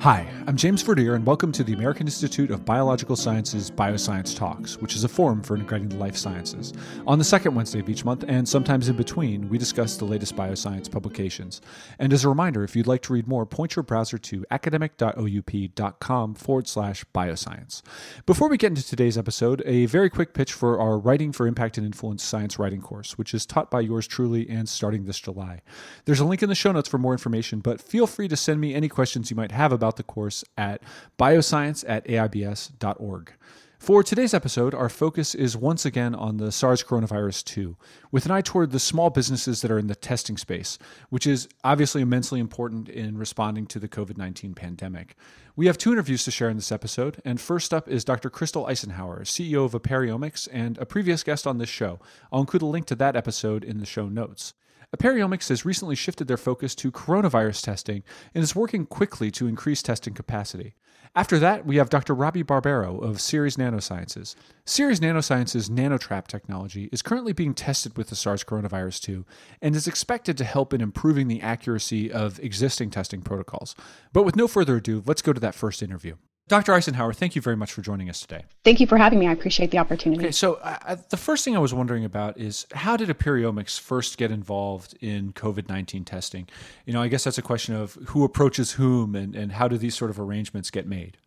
Hi, 0.00 0.26
I'm 0.46 0.56
James 0.56 0.80
Verdier, 0.80 1.14
and 1.14 1.26
welcome 1.26 1.52
to 1.52 1.62
the 1.62 1.74
American 1.74 2.06
Institute 2.06 2.50
of 2.50 2.64
Biological 2.64 3.16
Sciences 3.16 3.70
Bioscience 3.70 4.34
Talks, 4.34 4.78
which 4.78 4.96
is 4.96 5.04
a 5.04 5.08
forum 5.08 5.42
for 5.42 5.54
integrating 5.56 5.90
the 5.90 5.98
life 5.98 6.16
sciences. 6.16 6.72
On 7.06 7.18
the 7.18 7.24
second 7.24 7.54
Wednesday 7.54 7.80
of 7.80 7.88
each 7.90 8.02
month, 8.02 8.24
and 8.26 8.48
sometimes 8.48 8.88
in 8.88 8.96
between, 8.96 9.46
we 9.50 9.58
discuss 9.58 9.98
the 9.98 10.06
latest 10.06 10.34
bioscience 10.34 10.90
publications. 10.90 11.60
And 11.98 12.14
as 12.14 12.24
a 12.24 12.30
reminder, 12.30 12.64
if 12.64 12.74
you'd 12.74 12.86
like 12.86 13.02
to 13.02 13.12
read 13.12 13.28
more, 13.28 13.44
point 13.44 13.76
your 13.76 13.82
browser 13.82 14.16
to 14.16 14.42
academic.oup.com 14.50 16.34
forward 16.34 16.66
slash 16.66 17.04
bioscience. 17.14 17.82
Before 18.24 18.48
we 18.48 18.56
get 18.56 18.68
into 18.68 18.86
today's 18.86 19.18
episode, 19.18 19.62
a 19.66 19.84
very 19.84 20.08
quick 20.08 20.32
pitch 20.32 20.54
for 20.54 20.80
our 20.80 20.98
Writing 20.98 21.30
for 21.30 21.46
Impact 21.46 21.76
and 21.76 21.86
Influence 21.86 22.22
Science 22.22 22.58
Writing 22.58 22.80
course, 22.80 23.18
which 23.18 23.34
is 23.34 23.44
taught 23.44 23.70
by 23.70 23.80
yours 23.80 24.06
truly 24.06 24.48
and 24.48 24.66
starting 24.66 25.04
this 25.04 25.20
July. 25.20 25.60
There's 26.06 26.20
a 26.20 26.24
link 26.24 26.42
in 26.42 26.48
the 26.48 26.54
show 26.54 26.72
notes 26.72 26.88
for 26.88 26.96
more 26.96 27.12
information, 27.12 27.60
but 27.60 27.82
feel 27.82 28.06
free 28.06 28.28
to 28.28 28.36
send 28.36 28.62
me 28.62 28.74
any 28.74 28.88
questions 28.88 29.28
you 29.30 29.36
might 29.36 29.52
have 29.52 29.72
about 29.72 29.89
the 29.96 30.02
course 30.02 30.44
at 30.56 30.82
bioscience 31.18 31.84
at 31.88 32.06
aibs.org. 32.06 33.32
For 33.80 34.02
today's 34.02 34.34
episode, 34.34 34.74
our 34.74 34.90
focus 34.90 35.34
is 35.34 35.56
once 35.56 35.86
again 35.86 36.14
on 36.14 36.36
the 36.36 36.52
SARS 36.52 36.84
coronavirus 36.84 37.42
2, 37.44 37.78
with 38.12 38.26
an 38.26 38.30
eye 38.30 38.42
toward 38.42 38.72
the 38.72 38.78
small 38.78 39.08
businesses 39.08 39.62
that 39.62 39.70
are 39.70 39.78
in 39.78 39.86
the 39.86 39.94
testing 39.94 40.36
space, 40.36 40.78
which 41.08 41.26
is 41.26 41.48
obviously 41.64 42.02
immensely 42.02 42.40
important 42.40 42.90
in 42.90 43.16
responding 43.16 43.64
to 43.68 43.78
the 43.78 43.88
COVID 43.88 44.18
19 44.18 44.52
pandemic. 44.52 45.16
We 45.56 45.64
have 45.64 45.78
two 45.78 45.92
interviews 45.92 46.24
to 46.24 46.30
share 46.30 46.50
in 46.50 46.56
this 46.56 46.70
episode, 46.70 47.22
and 47.24 47.40
first 47.40 47.72
up 47.72 47.88
is 47.88 48.04
Dr. 48.04 48.28
Crystal 48.28 48.66
Icenhour, 48.66 49.22
CEO 49.22 49.64
of 49.64 49.72
Aperiomics 49.72 50.46
and 50.52 50.76
a 50.76 50.84
previous 50.84 51.22
guest 51.22 51.46
on 51.46 51.56
this 51.56 51.70
show. 51.70 52.00
I'll 52.30 52.40
include 52.40 52.60
a 52.60 52.66
link 52.66 52.84
to 52.88 52.94
that 52.96 53.16
episode 53.16 53.64
in 53.64 53.78
the 53.78 53.86
show 53.86 54.10
notes. 54.10 54.52
Aperiomics 54.96 55.48
has 55.50 55.64
recently 55.64 55.94
shifted 55.94 56.26
their 56.26 56.36
focus 56.36 56.74
to 56.74 56.90
coronavirus 56.90 57.62
testing 57.62 58.02
and 58.34 58.42
is 58.42 58.56
working 58.56 58.86
quickly 58.86 59.30
to 59.30 59.46
increase 59.46 59.82
testing 59.82 60.14
capacity. 60.14 60.74
After 61.14 61.38
that, 61.38 61.64
we 61.64 61.76
have 61.76 61.90
Dr. 61.90 62.14
Robbie 62.14 62.44
Barbero 62.44 63.00
of 63.02 63.20
Ceres 63.20 63.56
Nanosciences. 63.56 64.34
Ceres 64.64 65.00
Nanosciences 65.00 65.68
nanotrap 65.68 66.26
technology 66.26 66.88
is 66.92 67.02
currently 67.02 67.32
being 67.32 67.54
tested 67.54 67.96
with 67.96 68.08
the 68.08 68.16
SARS 68.16 68.44
coronavirus 68.44 69.00
2 69.02 69.26
and 69.62 69.74
is 69.74 69.86
expected 69.86 70.36
to 70.38 70.44
help 70.44 70.72
in 70.72 70.80
improving 70.80 71.28
the 71.28 71.40
accuracy 71.40 72.12
of 72.12 72.40
existing 72.40 72.90
testing 72.90 73.22
protocols. 73.22 73.74
But 74.12 74.24
with 74.24 74.36
no 74.36 74.48
further 74.48 74.76
ado, 74.76 75.02
let's 75.06 75.22
go 75.22 75.32
to 75.32 75.40
that 75.40 75.54
first 75.54 75.82
interview. 75.82 76.16
Dr. 76.50 76.72
Icenhour, 76.72 77.14
thank 77.14 77.36
you 77.36 77.40
very 77.40 77.54
much 77.54 77.72
for 77.72 77.80
joining 77.80 78.10
us 78.10 78.22
today. 78.22 78.42
Thank 78.64 78.80
you 78.80 78.86
for 78.88 78.98
having 78.98 79.20
me. 79.20 79.28
I 79.28 79.32
appreciate 79.32 79.70
the 79.70 79.78
opportunity. 79.78 80.20
Okay, 80.20 80.32
so 80.32 80.54
uh, 80.54 80.96
the 81.08 81.16
first 81.16 81.44
thing 81.44 81.54
I 81.54 81.60
was 81.60 81.72
wondering 81.72 82.04
about 82.04 82.36
is 82.38 82.66
how 82.72 82.96
did 82.96 83.08
Aperiomics 83.08 83.78
first 83.78 84.18
get 84.18 84.32
involved 84.32 84.98
in 85.00 85.32
COVID 85.32 85.68
19 85.68 86.04
testing? 86.04 86.48
You 86.86 86.92
know, 86.92 87.00
I 87.00 87.06
guess 87.06 87.22
that's 87.22 87.38
a 87.38 87.42
question 87.42 87.76
of 87.76 87.94
who 88.08 88.24
approaches 88.24 88.72
whom 88.72 89.14
and, 89.14 89.36
and 89.36 89.52
how 89.52 89.68
do 89.68 89.78
these 89.78 89.94
sort 89.94 90.10
of 90.10 90.18
arrangements 90.18 90.72
get 90.72 90.88
made? 90.88 91.18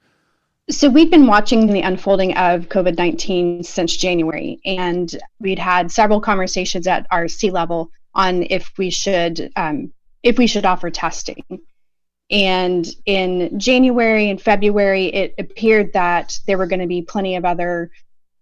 So, 0.70 0.90
we've 0.90 1.10
been 1.10 1.28
watching 1.28 1.68
the 1.68 1.80
unfolding 1.80 2.36
of 2.36 2.68
COVID 2.68 2.98
19 2.98 3.64
since 3.64 3.96
January, 3.96 4.60
and 4.66 5.16
we'd 5.40 5.58
had 5.58 5.90
several 5.90 6.20
conversations 6.20 6.86
at 6.86 7.08
our 7.12 7.30
C 7.30 7.50
level 7.50 7.92
on 8.14 8.44
if 8.50 8.78
we 8.78 8.90
should. 8.90 9.54
Um, 9.56 9.94
if 10.22 10.38
we 10.38 10.48
should 10.48 10.66
offer 10.66 10.90
testing. 10.90 11.44
And 12.32 12.88
in 13.06 13.60
January 13.60 14.30
and 14.30 14.42
February, 14.42 15.08
it 15.08 15.36
appeared 15.38 15.94
that 15.94 16.40
there 16.48 16.58
were 16.58 16.68
going 16.68 16.80
to 16.80 16.88
be 16.88 17.02
plenty 17.02 17.36
of 17.36 17.46
other 17.46 17.92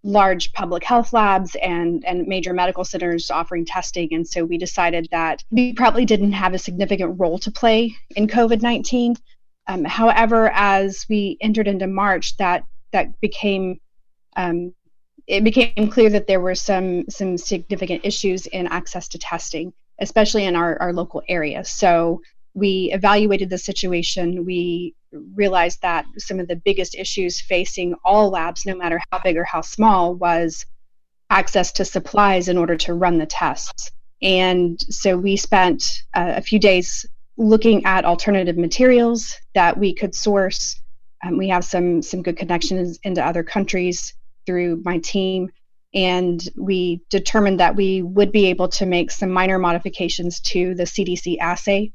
large 0.03 0.51
public 0.53 0.83
health 0.83 1.13
labs 1.13 1.55
and, 1.55 2.03
and 2.05 2.27
major 2.27 2.53
medical 2.53 2.83
centers 2.83 3.29
offering 3.29 3.65
testing. 3.65 4.09
And 4.13 4.27
so 4.27 4.43
we 4.43 4.57
decided 4.57 5.07
that 5.11 5.43
we 5.51 5.73
probably 5.73 6.05
didn't 6.05 6.31
have 6.31 6.53
a 6.53 6.59
significant 6.59 7.19
role 7.19 7.37
to 7.39 7.51
play 7.51 7.95
in 8.15 8.27
COVID 8.27 8.61
19. 8.61 9.15
Um, 9.67 9.83
however, 9.83 10.49
as 10.53 11.05
we 11.07 11.37
entered 11.39 11.67
into 11.67 11.87
March, 11.87 12.37
that, 12.37 12.63
that 12.91 13.19
became 13.21 13.79
um, 14.35 14.73
it 15.27 15.43
became 15.43 15.89
clear 15.89 16.09
that 16.09 16.27
there 16.27 16.39
were 16.39 16.55
some 16.55 17.09
some 17.09 17.37
significant 17.37 18.01
issues 18.03 18.47
in 18.47 18.67
access 18.67 19.07
to 19.09 19.19
testing, 19.19 19.73
especially 19.99 20.45
in 20.45 20.55
our, 20.55 20.81
our 20.81 20.93
local 20.93 21.21
area. 21.27 21.63
So 21.63 22.21
we 22.53 22.91
evaluated 22.93 23.49
the 23.49 23.57
situation. 23.57 24.45
We 24.45 24.95
realized 25.35 25.81
that 25.81 26.05
some 26.17 26.39
of 26.39 26.47
the 26.47 26.55
biggest 26.55 26.95
issues 26.95 27.39
facing 27.39 27.95
all 28.03 28.29
labs, 28.29 28.65
no 28.65 28.75
matter 28.75 29.01
how 29.11 29.19
big 29.19 29.37
or 29.37 29.43
how 29.43 29.61
small, 29.61 30.15
was 30.15 30.65
access 31.29 31.71
to 31.71 31.85
supplies 31.85 32.49
in 32.49 32.57
order 32.57 32.75
to 32.75 32.93
run 32.93 33.17
the 33.17 33.25
tests. 33.25 33.91
And 34.21 34.79
so 34.89 35.17
we 35.17 35.37
spent 35.37 36.03
uh, 36.13 36.33
a 36.35 36.41
few 36.41 36.59
days 36.59 37.05
looking 37.37 37.85
at 37.85 38.05
alternative 38.05 38.57
materials 38.57 39.35
that 39.55 39.77
we 39.77 39.93
could 39.93 40.13
source. 40.13 40.79
Um, 41.23 41.37
we 41.37 41.47
have 41.49 41.63
some 41.63 42.01
some 42.01 42.21
good 42.21 42.37
connections 42.37 42.99
into 43.03 43.25
other 43.25 43.43
countries 43.43 44.13
through 44.45 44.81
my 44.83 44.97
team, 44.99 45.51
and 45.93 46.41
we 46.57 47.01
determined 47.09 47.59
that 47.59 47.75
we 47.75 48.01
would 48.01 48.31
be 48.31 48.47
able 48.47 48.67
to 48.69 48.85
make 48.85 49.09
some 49.09 49.31
minor 49.31 49.57
modifications 49.57 50.39
to 50.41 50.75
the 50.75 50.83
CDC 50.83 51.37
assay 51.39 51.93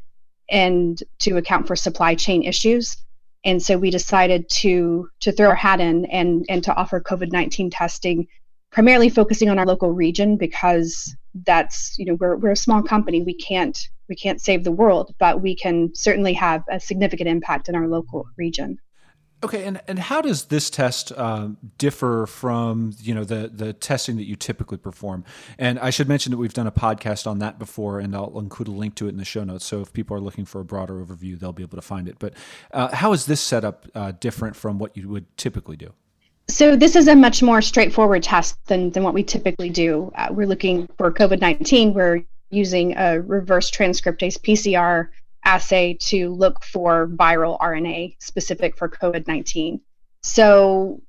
and 0.49 1.03
to 1.21 1.37
account 1.37 1.67
for 1.67 1.77
supply 1.77 2.15
chain 2.15 2.43
issues. 2.43 2.97
And 3.45 3.63
so 3.63 3.79
we 3.79 3.91
decided 3.91 4.49
to 4.49 5.09
to 5.21 5.33
throw 5.33 5.49
our 5.49 5.55
hat 5.55 5.81
in 5.81 6.05
and 6.07 6.45
and 6.49 6.63
to 6.65 6.75
offer 6.75 7.01
COVID-19 7.01 7.71
testing 7.73 8.27
primarily 8.71 9.09
focusing 9.09 9.49
on 9.49 9.59
our 9.59 9.67
local 9.67 9.93
region 9.93 10.37
because 10.37 11.17
that's 11.45 11.99
you 11.99 12.05
know 12.05 12.15
we're, 12.15 12.37
we're 12.37 12.51
a 12.51 12.57
small 12.57 12.83
company 12.83 13.23
we 13.23 13.35
can't 13.35 13.89
we 14.09 14.17
can't 14.17 14.41
save 14.41 14.65
the 14.65 14.73
world 14.73 15.15
but 15.19 15.43
we 15.43 15.55
can 15.55 15.95
certainly 15.95 16.33
have 16.33 16.63
a 16.71 16.81
significant 16.81 17.29
impact 17.29 17.69
in 17.69 17.75
our 17.75 17.89
local 17.89 18.27
region 18.37 18.79
Okay, 19.47 19.63
and, 19.63 19.81
and 19.87 19.97
how 19.97 20.21
does 20.21 20.47
this 20.47 20.71
test 20.71 21.17
um, 21.17 21.57
differ 21.79 22.27
from 22.27 22.97
you 23.01 23.15
know 23.15 23.23
the 23.23 23.47
the 23.47 23.73
testing 23.73 24.17
that 24.17 24.25
you 24.25 24.35
typically 24.35 24.77
perform? 24.77 25.25
And 25.57 25.79
I 25.79 25.91
should 25.91 26.09
mention 26.09 26.33
that 26.33 26.39
we've 26.39 26.53
done 26.53 26.67
a 26.67 26.73
podcast 26.73 27.29
on 27.29 27.39
that 27.39 27.57
before, 27.57 28.01
and 28.01 28.17
I'll 28.17 28.41
include 28.41 28.67
a 28.67 28.73
link 28.73 28.97
to 28.97 29.07
it 29.07 29.11
in 29.11 29.19
the 29.19 29.25
show 29.25 29.45
notes. 29.45 29.65
So 29.65 29.81
if 29.81 29.93
people 29.93 30.17
are 30.17 30.21
looking 30.21 30.47
for 30.47 30.61
a 30.61 30.65
broader 30.65 30.95
overview, 30.95 31.39
they'll 31.39 31.53
be 31.53 31.63
able 31.63 31.77
to 31.77 31.83
find 31.83 32.09
it. 32.09 32.17
But 32.19 32.35
uh, 32.73 32.93
how 32.93 33.13
is 33.13 33.27
this 33.27 33.41
setup 33.41 33.87
uh, 33.95 34.15
different 34.19 34.57
from 34.57 34.81
what 34.81 34.97
you 34.97 35.09
would 35.11 35.37
typically 35.37 35.77
do? 35.77 35.93
So 36.49 36.75
this 36.75 36.97
is 36.97 37.07
a 37.07 37.15
much 37.15 37.41
more 37.41 37.63
straightforward 37.63 38.25
test 38.25 38.59
than 38.67 38.91
than 38.91 39.05
what 39.05 39.15
we 39.15 39.23
typically 39.23 39.71
do. 39.71 40.11
Uh, 40.17 40.27
we're 40.33 40.49
looking 40.49 40.89
for 40.99 41.13
COVID 41.13 41.41
nineteen. 41.41 41.95
We're 41.95 42.25
using 42.51 42.97
a 42.97 43.21
reverse 43.21 43.71
transcriptase 43.71 44.41
PCR 44.41 45.11
assay 45.47 45.97
to 46.01 46.35
look 46.35 46.63
for 46.65 47.07
viral 47.09 47.59
RNA 47.61 48.17
specific 48.19 48.77
for 48.77 48.89
COVID 48.89 49.27
19. 49.27 49.81
So, 50.23 51.01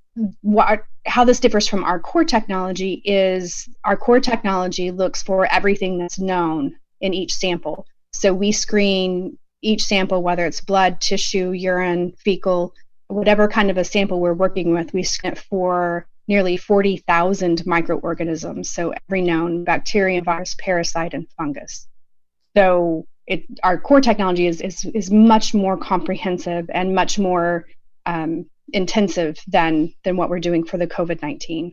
what, 0.41 0.83
how 1.05 1.23
this 1.23 1.39
differs 1.39 1.67
from 1.67 1.83
our 1.83 1.99
core 1.99 2.23
technology 2.23 3.01
is 3.03 3.67
our 3.83 3.97
core 3.97 4.19
technology 4.19 4.91
looks 4.91 5.21
for 5.23 5.45
everything 5.47 5.97
that's 5.97 6.19
known 6.19 6.75
in 7.01 7.13
each 7.13 7.33
sample. 7.33 7.85
So, 8.13 8.33
we 8.33 8.51
screen 8.51 9.37
each 9.61 9.83
sample, 9.83 10.21
whether 10.21 10.45
it's 10.45 10.61
blood, 10.61 11.01
tissue, 11.01 11.51
urine, 11.51 12.13
fecal, 12.23 12.73
whatever 13.07 13.47
kind 13.47 13.71
of 13.71 13.77
a 13.77 13.83
sample 13.83 14.19
we're 14.19 14.33
working 14.33 14.71
with, 14.71 14.93
we 14.93 15.03
screen 15.03 15.33
it 15.33 15.39
for 15.39 16.07
nearly 16.27 16.57
40,000 16.57 17.65
microorganisms. 17.65 18.69
So, 18.69 18.93
every 19.09 19.23
known 19.23 19.63
bacteria, 19.63 20.21
virus, 20.21 20.55
parasite, 20.59 21.15
and 21.15 21.27
fungus. 21.37 21.87
So, 22.55 23.07
it, 23.27 23.45
our 23.63 23.77
core 23.77 24.01
technology 24.01 24.47
is, 24.47 24.61
is, 24.61 24.85
is 24.93 25.11
much 25.11 25.53
more 25.53 25.77
comprehensive 25.77 26.69
and 26.73 26.95
much 26.95 27.19
more 27.19 27.65
um, 28.05 28.45
intensive 28.73 29.37
than, 29.47 29.93
than 30.03 30.15
what 30.15 30.29
we're 30.29 30.39
doing 30.39 30.63
for 30.63 30.77
the 30.77 30.87
COVID 30.87 31.21
19. 31.21 31.71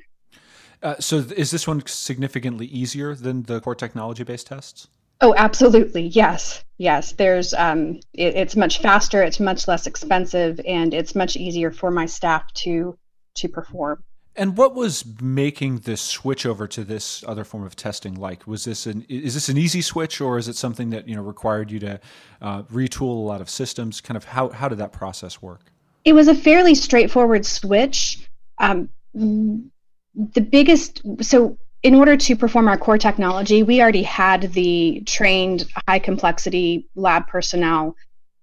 Uh, 0.83 0.97
so, 0.99 1.19
is 1.19 1.51
this 1.51 1.67
one 1.67 1.83
significantly 1.87 2.67
easier 2.67 3.15
than 3.15 3.45
the 3.45 3.61
core 3.61 3.75
technology 3.75 4.25
based 4.25 4.49
tests? 4.49 4.89
Oh, 5.21 5.33
absolutely. 5.37 6.09
Yes. 6.09 6.65
Yes. 6.77 7.13
There's, 7.13 7.55
um, 7.55 8.01
it, 8.13 8.35
it's 8.35 8.57
much 8.57 8.83
faster, 8.83 9.23
it's 9.23 9.41
much 9.41 9.67
less 9.69 9.87
expensive, 9.87 10.61
and 10.67 10.93
it's 10.93 11.15
much 11.15 11.37
easier 11.37 11.71
for 11.71 11.91
my 11.91 12.05
staff 12.05 12.53
to, 12.55 12.99
to 13.37 13.49
perform. 13.49 14.03
And 14.37 14.57
what 14.57 14.75
was 14.75 15.05
making 15.21 15.81
this 15.81 16.01
switch 16.01 16.45
over 16.45 16.67
to 16.67 16.83
this 16.83 17.23
other 17.27 17.45
form 17.45 17.65
of 17.65 17.77
testing 17.77 18.15
like? 18.15 18.47
Was 18.47 18.65
this 18.65 18.87
an 18.87 19.07
is 19.09 19.35
this 19.35 19.49
an 19.49 19.57
easy 19.57 19.81
switch, 19.81 20.21
or 20.21 20.39
is 20.39 20.49
it 20.49 20.57
something 20.57 20.91
that 20.91 21.09
you 21.09 21.15
know 21.15 21.23
required 21.23 21.71
you 21.71 21.79
to 21.81 22.01
uh, 22.43 22.63
retool 22.65 23.11
a 23.11 23.27
lot 23.27 23.41
of 23.41 23.49
systems? 23.49 24.01
Kind 24.01 24.17
of 24.17 24.25
how 24.25 24.49
how 24.49 24.69
did 24.69 24.79
that 24.79 24.93
process 24.93 25.41
work? 25.41 25.61
It 26.05 26.15
was 26.15 26.27
a 26.27 26.35
fairly 26.35 26.75
straightforward 26.75 27.47
switch. 27.47 28.29
Um, 28.59 28.89
the 29.15 30.41
biggest 30.41 31.03
so 31.23 31.57
in 31.85 31.95
order 31.95 32.17
to 32.17 32.35
perform 32.35 32.67
our 32.67 32.79
core 32.79 32.99
technology, 32.99 33.63
we 33.63 33.81
already 33.81 34.03
had 34.03 34.53
the 34.55 35.03
trained 35.07 35.67
high 35.87 35.99
complexity 36.01 36.89
lab 36.97 37.29
personnel. 37.29 37.95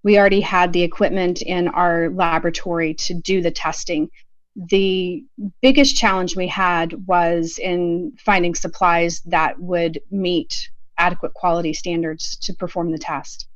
We 0.04 0.18
already 0.18 0.40
had 0.40 0.72
the 0.72 0.82
equipment 0.82 1.42
in 1.42 1.68
our 1.68 2.08
laboratory 2.08 2.94
to 2.94 3.14
do 3.14 3.42
the 3.42 3.50
testing 3.50 4.10
the 4.54 5.24
biggest 5.60 5.96
challenge 5.96 6.36
we 6.36 6.46
had 6.46 7.06
was 7.06 7.58
in 7.58 8.12
finding 8.18 8.54
supplies 8.54 9.20
that 9.26 9.58
would 9.58 10.00
meet 10.10 10.70
adequate 10.98 11.34
quality 11.34 11.72
standards 11.72 12.36
to 12.36 12.52
perform 12.54 12.92
the 12.92 12.98
test. 12.98 13.48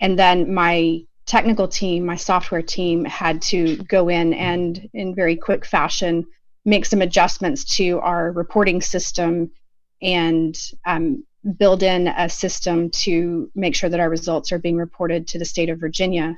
And 0.00 0.18
then 0.18 0.52
my 0.52 1.02
technical 1.26 1.68
team, 1.68 2.04
my 2.04 2.16
software 2.16 2.62
team, 2.62 3.04
had 3.04 3.40
to 3.42 3.76
go 3.84 4.08
in 4.08 4.34
and, 4.34 4.88
in 4.92 5.14
very 5.14 5.36
quick 5.36 5.64
fashion, 5.64 6.26
make 6.64 6.84
some 6.84 7.02
adjustments 7.02 7.64
to 7.76 8.00
our 8.00 8.32
reporting 8.32 8.80
system 8.80 9.50
and 10.02 10.58
um, 10.84 11.24
build 11.58 11.82
in 11.82 12.08
a 12.08 12.28
system 12.28 12.90
to 12.90 13.50
make 13.54 13.74
sure 13.74 13.88
that 13.88 14.00
our 14.00 14.10
results 14.10 14.50
are 14.50 14.58
being 14.58 14.76
reported 14.76 15.26
to 15.28 15.38
the 15.38 15.44
state 15.44 15.68
of 15.68 15.78
Virginia. 15.78 16.36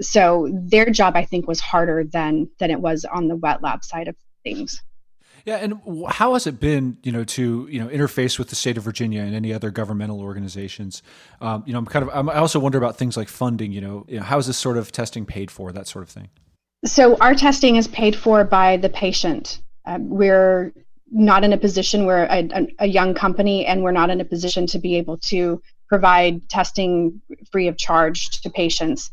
So 0.00 0.48
their 0.52 0.90
job, 0.90 1.16
I 1.16 1.24
think, 1.24 1.46
was 1.46 1.60
harder 1.60 2.04
than 2.04 2.48
than 2.58 2.70
it 2.70 2.80
was 2.80 3.04
on 3.04 3.28
the 3.28 3.36
wet 3.36 3.62
lab 3.62 3.84
side 3.84 4.08
of 4.08 4.16
things. 4.44 4.82
Yeah, 5.44 5.56
and 5.56 5.80
how 6.08 6.34
has 6.34 6.46
it 6.46 6.60
been, 6.60 6.98
you 7.02 7.12
know, 7.12 7.24
to 7.24 7.66
you 7.70 7.80
know 7.80 7.88
interface 7.88 8.38
with 8.38 8.48
the 8.48 8.56
state 8.56 8.76
of 8.76 8.84
Virginia 8.84 9.22
and 9.22 9.34
any 9.34 9.52
other 9.52 9.70
governmental 9.70 10.20
organizations? 10.20 11.02
Um, 11.40 11.62
you 11.66 11.72
know, 11.72 11.78
I'm 11.78 11.86
kind 11.86 12.02
of. 12.04 12.10
I'm, 12.12 12.28
i 12.28 12.36
also 12.36 12.58
wonder 12.58 12.78
about 12.78 12.96
things 12.96 13.16
like 13.16 13.28
funding. 13.28 13.72
You 13.72 13.80
know, 13.80 14.04
you 14.08 14.18
know, 14.18 14.24
how 14.24 14.38
is 14.38 14.46
this 14.46 14.58
sort 14.58 14.76
of 14.76 14.92
testing 14.92 15.24
paid 15.24 15.50
for? 15.50 15.72
That 15.72 15.86
sort 15.86 16.02
of 16.02 16.10
thing. 16.10 16.28
So 16.84 17.16
our 17.16 17.34
testing 17.34 17.76
is 17.76 17.88
paid 17.88 18.16
for 18.16 18.44
by 18.44 18.76
the 18.76 18.88
patient. 18.88 19.60
Um, 19.86 20.08
we're 20.08 20.72
not 21.10 21.44
in 21.44 21.52
a 21.52 21.58
position 21.58 22.06
where 22.06 22.24
a, 22.24 22.48
a, 22.52 22.66
a 22.80 22.86
young 22.86 23.14
company, 23.14 23.66
and 23.66 23.82
we're 23.82 23.92
not 23.92 24.10
in 24.10 24.20
a 24.20 24.24
position 24.24 24.66
to 24.68 24.78
be 24.78 24.96
able 24.96 25.18
to 25.18 25.60
provide 25.88 26.48
testing 26.48 27.20
free 27.50 27.66
of 27.66 27.76
charge 27.76 28.40
to 28.42 28.50
patients. 28.50 29.10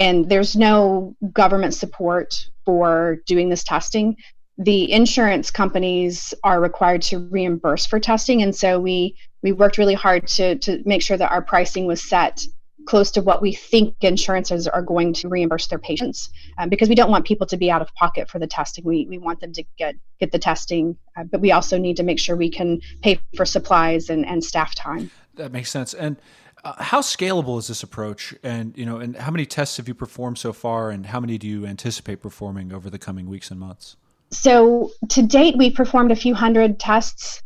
And 0.00 0.30
there's 0.30 0.56
no 0.56 1.14
government 1.32 1.74
support 1.74 2.48
for 2.64 3.18
doing 3.26 3.50
this 3.50 3.62
testing. 3.62 4.16
The 4.56 4.90
insurance 4.90 5.50
companies 5.50 6.34
are 6.42 6.60
required 6.60 7.02
to 7.02 7.18
reimburse 7.18 7.86
for 7.86 8.00
testing 8.00 8.42
and 8.42 8.54
so 8.54 8.78
we 8.80 9.14
we 9.42 9.52
worked 9.52 9.78
really 9.78 9.94
hard 9.94 10.26
to 10.28 10.56
to 10.56 10.82
make 10.84 11.02
sure 11.02 11.16
that 11.16 11.30
our 11.30 11.40
pricing 11.40 11.86
was 11.86 12.02
set 12.02 12.42
close 12.86 13.10
to 13.12 13.22
what 13.22 13.42
we 13.42 13.52
think 13.52 13.94
insurances 14.00 14.66
are 14.66 14.82
going 14.82 15.12
to 15.12 15.28
reimburse 15.28 15.66
their 15.66 15.78
patients 15.78 16.30
um, 16.58 16.68
because 16.68 16.88
we 16.88 16.94
don't 16.94 17.10
want 17.10 17.26
people 17.26 17.46
to 17.46 17.56
be 17.56 17.70
out 17.70 17.82
of 17.82 17.94
pocket 17.94 18.28
for 18.28 18.38
the 18.38 18.46
testing. 18.46 18.84
We, 18.84 19.06
we 19.08 19.18
want 19.18 19.40
them 19.40 19.52
to 19.52 19.64
get 19.78 19.94
get 20.18 20.32
the 20.32 20.38
testing 20.38 20.96
uh, 21.16 21.24
but 21.24 21.40
we 21.40 21.52
also 21.52 21.78
need 21.78 21.96
to 21.96 22.02
make 22.02 22.18
sure 22.18 22.36
we 22.36 22.50
can 22.50 22.80
pay 23.02 23.20
for 23.36 23.44
supplies 23.44 24.10
and, 24.10 24.26
and 24.26 24.44
staff 24.44 24.74
time. 24.74 25.10
That 25.34 25.52
makes 25.52 25.70
sense. 25.70 25.94
And 25.94 26.16
uh, 26.64 26.82
how 26.82 27.00
scalable 27.00 27.58
is 27.58 27.68
this 27.68 27.82
approach 27.82 28.34
and 28.42 28.76
you 28.76 28.86
know 28.86 28.98
and 28.98 29.16
how 29.16 29.30
many 29.30 29.46
tests 29.46 29.76
have 29.76 29.88
you 29.88 29.94
performed 29.94 30.38
so 30.38 30.52
far 30.52 30.90
and 30.90 31.06
how 31.06 31.20
many 31.20 31.38
do 31.38 31.46
you 31.46 31.66
anticipate 31.66 32.16
performing 32.16 32.72
over 32.72 32.90
the 32.90 32.98
coming 32.98 33.28
weeks 33.28 33.50
and 33.50 33.58
months 33.58 33.96
so 34.30 34.92
to 35.08 35.22
date, 35.22 35.56
we 35.58 35.70
performed 35.70 36.12
a 36.12 36.16
few 36.16 36.34
hundred 36.34 36.78
tests. 36.78 37.42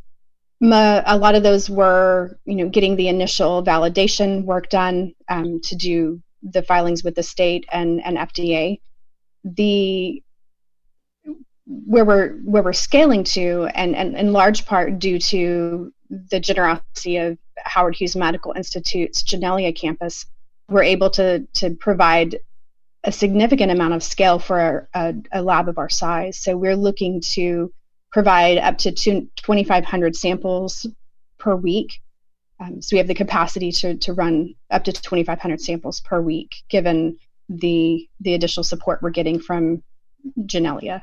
A 0.63 1.19
lot 1.19 1.35
of 1.35 1.43
those 1.43 1.69
were, 1.69 2.39
you 2.45 2.55
know, 2.55 2.69
getting 2.69 2.97
the 2.97 3.09
initial 3.09 3.63
validation 3.63 4.45
work 4.45 4.69
done 4.71 5.15
um, 5.29 5.61
to 5.65 5.75
do 5.75 6.23
the 6.43 6.63
filings 6.63 7.03
with 7.03 7.15
the 7.15 7.23
state 7.23 7.67
and, 7.73 8.03
and 8.05 8.17
FDA. 8.17 8.81
The 9.45 10.23
where 11.67 12.05
we're 12.05 12.33
where 12.45 12.63
we're 12.63 12.75
scaling 12.75 13.25
to, 13.25 13.69
and, 13.75 13.97
and 13.97 14.17
in 14.17 14.33
large 14.33 14.67
part 14.67 14.99
due 14.99 15.19
to 15.19 15.93
the 16.11 16.41
generosity 16.41 17.17
of 17.17 17.39
Howard 17.75 17.97
Hughes 17.97 18.15
Medical 18.15 18.53
Institute's 18.53 19.25
Janelia 19.25 19.75
campus, 19.75 20.27
we're 20.69 20.85
able 20.85 21.11
to 21.11 21.41
to 21.55 21.75
provide 21.75 22.39
a 23.03 23.11
significant 23.11 23.73
amount 23.73 23.95
of 23.95 24.03
scale 24.03 24.39
for 24.39 24.89
a, 24.95 25.15
a, 25.33 25.43
lab 25.43 25.69
of 25.69 25.77
our 25.77 25.91
size. 25.91 26.39
So 26.39 26.57
we're 26.57 26.77
looking 26.77 27.21
to 27.33 27.73
provide 28.13 28.59
up 28.59 28.79
to 28.79 28.93
2,500 28.93 30.17
samples 30.17 30.87
per 31.37 31.55
week. 31.55 32.01
Um, 32.61 32.81
so 32.81 32.95
we 32.95 32.99
have 32.99 33.09
the 33.09 33.15
capacity 33.15 33.73
to, 33.73 33.97
to 33.97 34.13
run 34.15 34.55
up 34.71 34.85
to 34.85 34.93
2,500 34.93 35.61
samples 35.61 36.01
per 36.01 36.21
week, 36.21 36.55
given 36.71 37.19
the 37.49 38.09
the 38.21 38.35
additional 38.35 38.65
support 38.65 39.03
we're 39.03 39.11
getting 39.11 39.41
from 39.41 39.83
Janelia. 40.39 41.03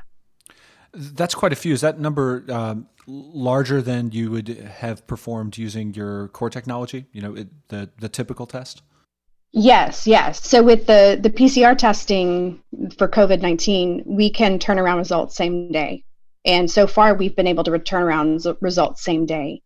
That's 0.94 1.34
quite 1.34 1.52
a 1.52 1.56
few. 1.56 1.72
Is 1.72 1.80
that 1.80 1.98
number 1.98 2.44
um, 2.50 2.86
larger 3.06 3.80
than 3.80 4.12
you 4.12 4.30
would 4.30 4.48
have 4.48 5.06
performed 5.06 5.56
using 5.58 5.94
your 5.94 6.28
core 6.28 6.50
technology? 6.50 7.06
You 7.12 7.22
know, 7.22 7.34
it, 7.34 7.48
the 7.68 7.90
the 7.98 8.08
typical 8.08 8.46
test. 8.46 8.82
Yes, 9.52 10.06
yes. 10.06 10.46
So 10.46 10.62
with 10.62 10.86
the 10.86 11.18
the 11.20 11.30
PCR 11.30 11.76
testing 11.76 12.62
for 12.96 13.08
COVID 13.08 13.40
nineteen, 13.42 14.02
we 14.06 14.30
can 14.30 14.58
turn 14.58 14.78
around 14.78 14.98
results 14.98 15.36
same 15.36 15.70
day, 15.72 16.04
and 16.44 16.70
so 16.70 16.86
far 16.86 17.14
we've 17.14 17.36
been 17.36 17.46
able 17.46 17.64
to 17.64 17.70
return 17.70 18.02
around 18.02 18.44
results 18.60 19.02
same 19.02 19.26
day. 19.26 19.62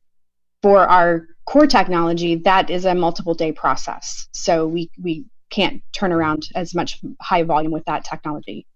For 0.62 0.88
our 0.88 1.26
core 1.44 1.67
technology, 1.67 2.37
that 2.37 2.70
is 2.70 2.84
a 2.84 2.94
multiple 2.94 3.34
day 3.34 3.52
process, 3.52 4.29
so 4.32 4.67
we 4.67 4.90
we 5.00 5.26
can't 5.50 5.82
turn 5.93 6.12
around 6.12 6.49
as 6.55 6.75
much 6.75 7.00
high 7.20 7.44
volume 7.44 7.72
with 7.72 7.84
that 7.84 8.05
technology. 8.05 8.67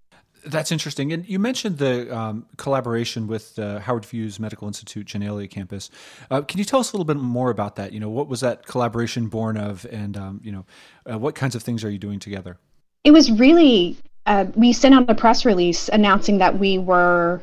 That's 0.44 0.72
interesting. 0.72 1.12
And 1.12 1.28
you 1.28 1.38
mentioned 1.38 1.78
the 1.78 2.16
um, 2.16 2.46
collaboration 2.56 3.26
with 3.26 3.54
the 3.56 3.80
Howard 3.80 4.04
Hughes 4.04 4.40
Medical 4.40 4.68
Institute 4.68 5.06
Janelia 5.06 5.50
campus. 5.50 5.90
Uh, 6.30 6.40
can 6.42 6.58
you 6.58 6.64
tell 6.64 6.80
us 6.80 6.92
a 6.92 6.96
little 6.96 7.04
bit 7.04 7.16
more 7.16 7.50
about 7.50 7.76
that? 7.76 7.92
You 7.92 8.00
know, 8.00 8.08
what 8.08 8.28
was 8.28 8.40
that 8.40 8.66
collaboration 8.66 9.28
born 9.28 9.56
of, 9.56 9.86
and 9.90 10.16
um, 10.16 10.40
you 10.42 10.52
know, 10.52 10.64
uh, 11.10 11.18
what 11.18 11.34
kinds 11.34 11.54
of 11.54 11.62
things 11.62 11.84
are 11.84 11.90
you 11.90 11.98
doing 11.98 12.18
together? 12.18 12.58
It 13.04 13.10
was 13.10 13.30
really 13.30 13.96
uh, 14.26 14.46
we 14.54 14.72
sent 14.72 14.94
out 14.94 15.08
a 15.10 15.14
press 15.14 15.44
release 15.44 15.88
announcing 15.88 16.38
that 16.38 16.58
we 16.58 16.78
were 16.78 17.42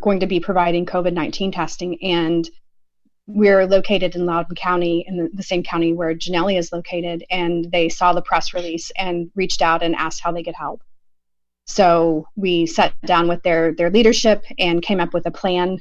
going 0.00 0.20
to 0.20 0.26
be 0.26 0.40
providing 0.40 0.86
COVID 0.86 1.12
nineteen 1.12 1.52
testing, 1.52 2.02
and 2.02 2.48
we're 3.28 3.66
located 3.66 4.16
in 4.16 4.26
Loudoun 4.26 4.56
County, 4.56 5.04
in 5.06 5.16
the, 5.16 5.30
the 5.32 5.42
same 5.44 5.62
county 5.62 5.92
where 5.92 6.12
Janelia 6.14 6.58
is 6.58 6.72
located, 6.72 7.24
and 7.30 7.70
they 7.70 7.88
saw 7.88 8.12
the 8.12 8.22
press 8.22 8.52
release 8.52 8.90
and 8.96 9.30
reached 9.36 9.62
out 9.62 9.82
and 9.82 9.94
asked 9.94 10.20
how 10.20 10.32
they 10.32 10.42
could 10.42 10.56
help. 10.56 10.82
So 11.66 12.26
we 12.36 12.66
sat 12.66 12.94
down 13.06 13.28
with 13.28 13.42
their 13.42 13.74
their 13.74 13.90
leadership 13.90 14.44
and 14.58 14.82
came 14.82 15.00
up 15.00 15.14
with 15.14 15.26
a 15.26 15.30
plan. 15.30 15.78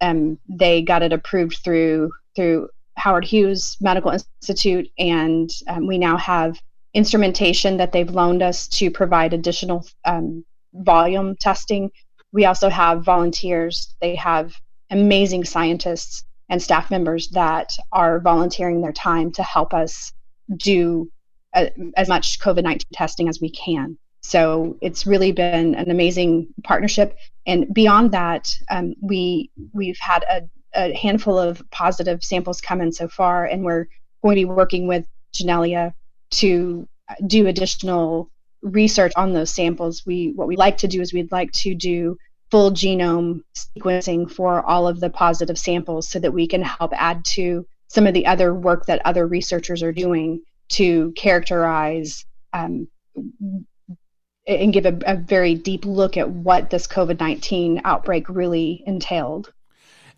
Um, 0.00 0.38
they 0.48 0.82
got 0.82 1.02
it 1.02 1.12
approved 1.12 1.58
through 1.64 2.12
through 2.34 2.68
Howard 2.96 3.24
Hughes 3.24 3.76
Medical 3.80 4.10
Institute, 4.10 4.88
and 4.98 5.50
um, 5.68 5.86
we 5.86 5.98
now 5.98 6.16
have 6.16 6.60
instrumentation 6.94 7.78
that 7.78 7.92
they've 7.92 8.10
loaned 8.10 8.42
us 8.42 8.68
to 8.68 8.90
provide 8.90 9.32
additional 9.32 9.86
um, 10.04 10.44
volume 10.74 11.36
testing. 11.36 11.90
We 12.32 12.44
also 12.44 12.68
have 12.68 13.04
volunteers. 13.04 13.94
They 14.00 14.14
have 14.16 14.54
amazing 14.90 15.44
scientists 15.44 16.24
and 16.48 16.62
staff 16.62 16.90
members 16.90 17.28
that 17.28 17.72
are 17.92 18.20
volunteering 18.20 18.82
their 18.82 18.92
time 18.92 19.32
to 19.32 19.42
help 19.42 19.72
us 19.72 20.12
do 20.56 21.10
uh, 21.54 21.66
as 21.96 22.08
much 22.08 22.38
COVID 22.40 22.62
19 22.62 22.86
testing 22.92 23.28
as 23.28 23.40
we 23.40 23.50
can. 23.50 23.96
So 24.22 24.76
it's 24.80 25.06
really 25.06 25.32
been 25.32 25.74
an 25.74 25.90
amazing 25.90 26.48
partnership. 26.64 27.16
And 27.46 27.72
beyond 27.74 28.12
that, 28.12 28.54
um, 28.70 28.94
we 29.00 29.50
we've 29.72 29.98
had 29.98 30.24
a, 30.30 30.42
a, 30.74 30.94
handful 30.94 31.38
of 31.38 31.62
positive 31.70 32.22
samples 32.22 32.60
come 32.60 32.80
in 32.80 32.92
so 32.92 33.08
far, 33.08 33.44
and 33.44 33.64
we're 33.64 33.88
going 34.22 34.36
to 34.36 34.40
be 34.40 34.44
working 34.44 34.86
with 34.86 35.06
Janelia 35.34 35.92
to 36.30 36.88
do 37.26 37.48
additional 37.48 38.30
research 38.62 39.12
on 39.16 39.32
those 39.32 39.50
samples. 39.50 40.06
We 40.06 40.32
what 40.36 40.46
we 40.46 40.56
like 40.56 40.78
to 40.78 40.88
do 40.88 41.00
is 41.00 41.12
we'd 41.12 41.32
like 41.32 41.50
to 41.52 41.74
do 41.74 42.16
full 42.50 42.70
genome 42.70 43.42
sequencing 43.56 44.30
for 44.30 44.64
all 44.64 44.86
of 44.86 45.00
the 45.00 45.10
positive 45.10 45.58
samples 45.58 46.08
so 46.08 46.20
that 46.20 46.32
we 46.32 46.46
can 46.46 46.62
help 46.62 46.92
add 46.94 47.24
to 47.24 47.66
some 47.88 48.06
of 48.06 48.14
the 48.14 48.26
other 48.26 48.54
work 48.54 48.86
that 48.86 49.04
other 49.04 49.26
researchers 49.26 49.82
are 49.82 49.92
doing 49.92 50.42
to 50.68 51.12
characterize 51.12 52.24
um, 52.52 52.86
and 54.46 54.72
give 54.72 54.86
a, 54.86 54.98
a 55.06 55.16
very 55.16 55.54
deep 55.54 55.84
look 55.84 56.16
at 56.16 56.30
what 56.30 56.70
this 56.70 56.86
COVID 56.86 57.20
19 57.20 57.82
outbreak 57.84 58.28
really 58.28 58.82
entailed. 58.86 59.52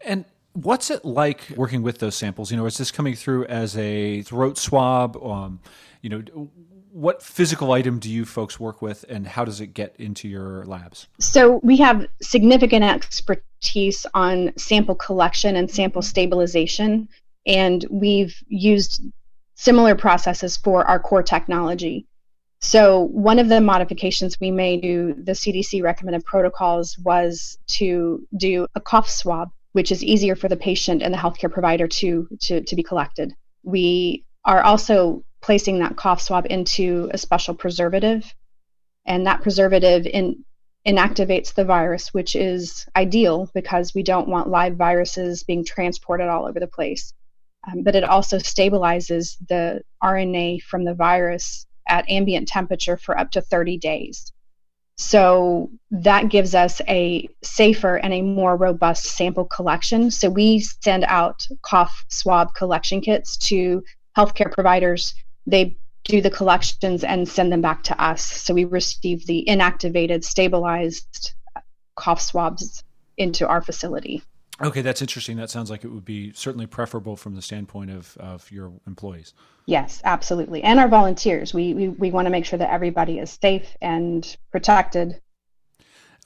And 0.05 0.25
what's 0.55 0.91
it 0.91 1.05
like 1.05 1.43
working 1.57 1.83
with 1.83 1.99
those 1.99 2.15
samples? 2.15 2.51
You 2.51 2.57
know, 2.57 2.67
is 2.67 2.79
this 2.79 2.91
coming 2.91 3.15
through 3.15 3.45
as 3.47 3.77
a 3.77 4.23
throat 4.23 4.57
swab? 4.57 5.17
Um, 5.23 5.61
you 6.01 6.11
know, 6.11 6.49
what 6.91 7.23
physical 7.23 7.73
item 7.73 7.99
do 7.99 8.09
you 8.09 8.25
folks 8.25 8.61
work 8.61 8.81
with 8.81 9.05
and 9.09 9.27
how 9.27 9.45
does 9.45 9.61
it 9.61 9.69
get 9.69 9.97
into 9.99 10.29
your 10.29 10.65
labs? 10.65 11.09
So, 11.19 11.61
we 11.63 11.77
have 11.79 12.07
significant 12.23 12.85
expertise 12.85 14.07
on 14.15 14.53
sample 14.57 14.95
collection 14.95 15.57
and 15.57 15.71
sample 15.71 16.03
stabilization, 16.03 17.09
and 17.47 17.85
we've 17.91 18.43
used 18.49 19.03
similar 19.57 19.95
processes 19.95 20.57
for 20.57 20.85
our 20.87 20.99
core 20.99 21.23
technology. 21.23 22.07
So, 22.65 23.03
one 23.03 23.39
of 23.39 23.51
the 23.51 23.61
modifications 23.61 24.41
we 24.41 24.51
made 24.51 24.81
to 24.81 25.15
the 25.23 25.33
CDC 25.33 25.83
recommended 25.83 26.25
protocols 26.25 26.97
was 26.99 27.59
to 27.77 28.27
do 28.39 28.67
a 28.75 28.81
cough 28.81 29.11
swab, 29.11 29.51
which 29.73 29.93
is 29.93 30.03
easier 30.03 30.35
for 30.35 30.49
the 30.49 30.57
patient 30.57 31.03
and 31.03 31.13
the 31.13 31.19
healthcare 31.19 31.53
provider 31.53 31.87
to, 31.87 32.27
to, 32.41 32.63
to 32.63 32.75
be 32.75 32.83
collected. 32.83 33.35
We 33.65 34.25
are 34.47 34.63
also 34.63 35.25
placing 35.43 35.81
that 35.81 35.97
cough 35.97 36.23
swab 36.23 36.47
into 36.49 37.11
a 37.13 37.19
special 37.19 37.55
preservative, 37.55 38.35
and 39.05 39.27
that 39.27 39.43
preservative 39.43 40.07
in, 40.07 40.43
inactivates 40.89 41.53
the 41.53 41.67
virus, 41.67 42.15
which 42.15 42.35
is 42.35 42.87
ideal 42.97 43.51
because 43.53 43.95
we 43.95 44.03
don't 44.03 44.27
want 44.27 44.49
live 44.49 44.77
viruses 44.77 45.45
being 45.45 45.67
transported 45.67 46.29
all 46.29 46.47
over 46.47 46.61
the 46.61 46.67
place. 46.67 47.13
Um, 47.71 47.83
but 47.83 47.95
it 47.95 48.05
also 48.05 48.39
stabilizes 48.39 49.37
the 49.51 49.83
RNA 50.03 50.63
from 50.63 50.85
the 50.85 50.95
virus 50.95 51.67
at 51.89 52.09
ambient 52.09 52.49
temperature 52.49 52.97
for 52.97 53.19
up 53.19 53.31
to 53.33 53.41
30 53.41 53.79
days. 53.79 54.33
So 54.97 55.71
that 55.91 56.29
gives 56.29 56.55
us 56.55 56.81
a 56.89 57.29
safer 57.43 57.97
and 57.97 58.15
a 58.15 58.23
more 58.23 58.57
robust 58.57 59.05
sample 59.05 59.45
collection. 59.45 60.11
So 60.11 60.31
we 60.31 60.61
send 60.61 61.05
out 61.05 61.47
cough 61.63 62.05
swab 62.09 62.55
collection 62.55 63.01
kits 63.01 63.37
to 63.49 63.83
healthcare 64.17 64.53
providers. 64.53 65.15
They 65.47 65.77
do 66.05 66.21
the 66.21 66.31
collections 66.31 67.03
and 67.03 67.29
send 67.29 67.51
them 67.51 67.61
back 67.61 67.83
to 67.85 68.03
us. 68.03 68.23
So 68.23 68.55
we 68.55 68.65
receive 68.65 69.27
the 69.27 69.45
inactivated, 69.49 70.23
stabilized 70.23 71.35
cough 71.97 72.21
swabs 72.21 72.85
into 73.17 73.49
our 73.49 73.63
facility. 73.63 74.23
Okay, 74.63 74.83
that's 74.83 75.01
interesting. 75.01 75.37
That 75.37 75.51
sounds 75.51 75.71
like 75.71 75.85
it 75.85 75.89
would 75.89 76.05
be 76.05 76.33
certainly 76.33 76.67
preferable 76.67 77.17
from 77.17 77.35
the 77.35 77.43
standpoint 77.43 77.91
of, 77.91 78.17
of 78.19 78.51
your 78.53 78.73
employees. 78.87 79.35
Yes, 79.67 80.01
absolutely. 80.05 80.63
And 80.63 80.79
our 80.79 80.89
volunteers. 80.89 81.53
We, 81.53 81.75
we, 81.75 81.89
we 81.89 82.11
want 82.11 82.27
to 82.27 82.31
make 82.31 82.45
sure 82.45 82.59
that 82.59 82.71
everybody 82.71 83.19
is 83.19 83.37
safe 83.43 83.77
and 83.81 84.37
protected. 84.53 85.21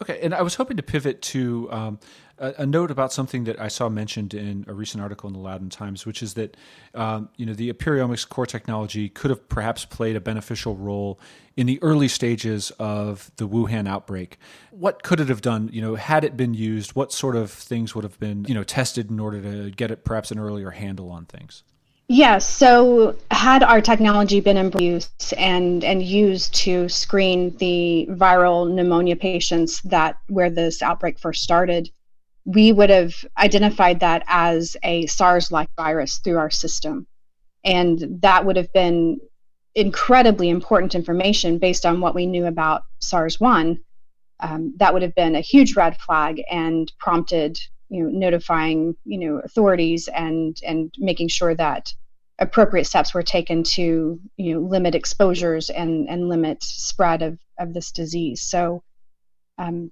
Okay, 0.02 0.20
and 0.22 0.34
I 0.34 0.42
was 0.42 0.54
hoping 0.54 0.76
to 0.76 0.82
pivot 0.82 1.22
to 1.22 1.72
um, 1.72 2.00
a, 2.40 2.66
note 2.66 2.90
about 2.90 3.12
something 3.12 3.44
that 3.44 3.60
I 3.60 3.68
saw 3.68 3.88
mentioned 3.88 4.34
in 4.34 4.64
a 4.68 4.72
recent 4.72 5.02
article 5.02 5.28
in 5.28 5.34
the 5.34 5.40
Loudoun 5.40 5.70
Times, 5.70 6.06
which 6.06 6.22
is 6.22 6.34
that 6.34 6.56
um, 6.94 7.28
you 7.36 7.46
know 7.46 7.54
the 7.54 7.72
Aperiomics 7.72 8.28
core 8.28 8.46
technology 8.46 9.08
could 9.08 9.30
have 9.30 9.48
perhaps 9.48 9.84
played 9.84 10.16
a 10.16 10.20
beneficial 10.20 10.76
role 10.76 11.18
in 11.56 11.66
the 11.66 11.82
early 11.82 12.08
stages 12.08 12.70
of 12.78 13.30
the 13.36 13.48
Wuhan 13.48 13.88
outbreak. 13.88 14.38
What 14.70 15.02
could 15.02 15.20
it 15.20 15.28
have 15.28 15.40
done? 15.40 15.70
You 15.72 15.82
know, 15.82 15.94
had 15.96 16.24
it 16.24 16.36
been 16.36 16.54
used, 16.54 16.94
what 16.94 17.12
sort 17.12 17.36
of 17.36 17.50
things 17.50 17.94
would 17.94 18.04
have 18.04 18.18
been 18.20 18.44
you 18.44 18.54
know 18.54 18.64
tested 18.64 19.10
in 19.10 19.20
order 19.20 19.40
to 19.42 19.70
get 19.70 19.90
it 19.90 20.04
perhaps 20.04 20.30
an 20.30 20.38
earlier 20.38 20.70
handle 20.70 21.10
on 21.10 21.26
things? 21.26 21.62
Yes. 22.10 22.48
So, 22.48 23.16
had 23.30 23.62
our 23.62 23.82
technology 23.82 24.40
been 24.40 24.56
in 24.56 24.72
use 24.78 25.10
and 25.36 25.84
and 25.84 26.02
used 26.02 26.54
to 26.56 26.88
screen 26.88 27.54
the 27.58 28.06
viral 28.12 28.70
pneumonia 28.70 29.14
patients 29.14 29.82
that 29.82 30.16
where 30.28 30.48
this 30.48 30.82
outbreak 30.82 31.18
first 31.18 31.42
started, 31.42 31.90
we 32.48 32.72
would 32.72 32.88
have 32.88 33.26
identified 33.36 34.00
that 34.00 34.24
as 34.26 34.74
a 34.82 35.04
SARS 35.04 35.52
like 35.52 35.68
virus 35.76 36.16
through 36.16 36.38
our 36.38 36.48
system. 36.48 37.06
And 37.62 38.22
that 38.22 38.46
would 38.46 38.56
have 38.56 38.72
been 38.72 39.20
incredibly 39.74 40.48
important 40.48 40.94
information 40.94 41.58
based 41.58 41.84
on 41.84 42.00
what 42.00 42.14
we 42.14 42.24
knew 42.24 42.46
about 42.46 42.84
SARS 43.00 43.38
1. 43.38 43.78
Um, 44.40 44.72
that 44.78 44.94
would 44.94 45.02
have 45.02 45.14
been 45.14 45.36
a 45.36 45.42
huge 45.42 45.76
red 45.76 45.98
flag 45.98 46.42
and 46.50 46.90
prompted 46.98 47.58
you 47.90 48.02
know 48.02 48.10
notifying 48.10 48.94
you 49.04 49.18
know 49.18 49.40
authorities 49.44 50.08
and 50.08 50.58
and 50.66 50.94
making 50.98 51.28
sure 51.28 51.54
that 51.54 51.92
appropriate 52.38 52.84
steps 52.84 53.12
were 53.12 53.22
taken 53.22 53.62
to 53.62 54.20
you 54.36 54.54
know 54.54 54.60
limit 54.60 54.94
exposures 54.94 55.70
and 55.70 56.08
and 56.08 56.28
limit 56.28 56.62
spread 56.62 57.22
of 57.22 57.38
of 57.58 57.72
this 57.74 57.90
disease 57.90 58.42
so 58.42 58.82
um, 59.56 59.90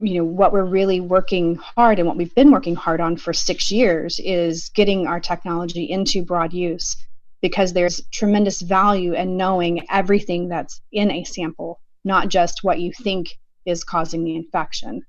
you 0.00 0.14
know 0.14 0.24
what 0.24 0.52
we're 0.52 0.64
really 0.64 1.00
working 1.00 1.56
hard 1.56 1.98
and 1.98 2.06
what 2.08 2.16
we've 2.16 2.34
been 2.34 2.50
working 2.50 2.74
hard 2.74 3.00
on 3.00 3.16
for 3.16 3.32
six 3.32 3.70
years 3.70 4.20
is 4.22 4.70
getting 4.70 5.06
our 5.06 5.20
technology 5.20 5.84
into 5.84 6.22
broad 6.22 6.52
use 6.52 6.96
because 7.40 7.72
there's 7.72 8.02
tremendous 8.10 8.60
value 8.62 9.14
in 9.14 9.36
knowing 9.36 9.86
everything 9.90 10.48
that's 10.48 10.80
in 10.92 11.10
a 11.10 11.24
sample 11.24 11.80
not 12.04 12.28
just 12.28 12.62
what 12.62 12.80
you 12.80 12.92
think 12.92 13.38
is 13.64 13.82
causing 13.82 14.24
the 14.24 14.36
infection. 14.36 15.02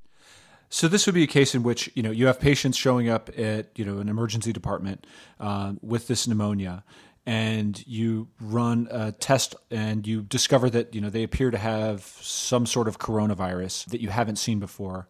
So 0.70 0.88
this 0.88 1.06
would 1.06 1.16
be 1.16 1.24
a 1.24 1.28
case 1.28 1.54
in 1.54 1.64
which 1.64 1.90
you 1.94 2.02
know 2.02 2.12
you 2.12 2.28
have 2.28 2.40
patients 2.40 2.78
showing 2.78 3.10
up 3.10 3.30
at 3.38 3.68
you 3.78 3.86
know 3.86 4.00
an 4.00 4.10
emergency 4.10 4.52
department 4.52 5.06
uh, 5.40 5.74
with 5.82 6.08
this 6.08 6.28
pneumonia, 6.28 6.84
and 7.26 7.86
you 7.88 8.28
run 8.40 8.88
a 8.92 9.12
test 9.12 9.56
and 9.72 10.06
you 10.06 10.22
discover 10.22 10.70
that 10.70 10.94
you 10.94 11.02
know 11.02 11.10
they 11.10 11.24
appear 11.24 11.50
to 11.52 11.58
have 11.58 12.04
some 12.22 12.66
sort 12.66 12.88
of 12.88 13.00
coronavirus 13.00 13.86
that 13.86 14.02
you 14.02 14.10
haven't 14.10 14.38
seen 14.38 14.60
before. 14.60 15.08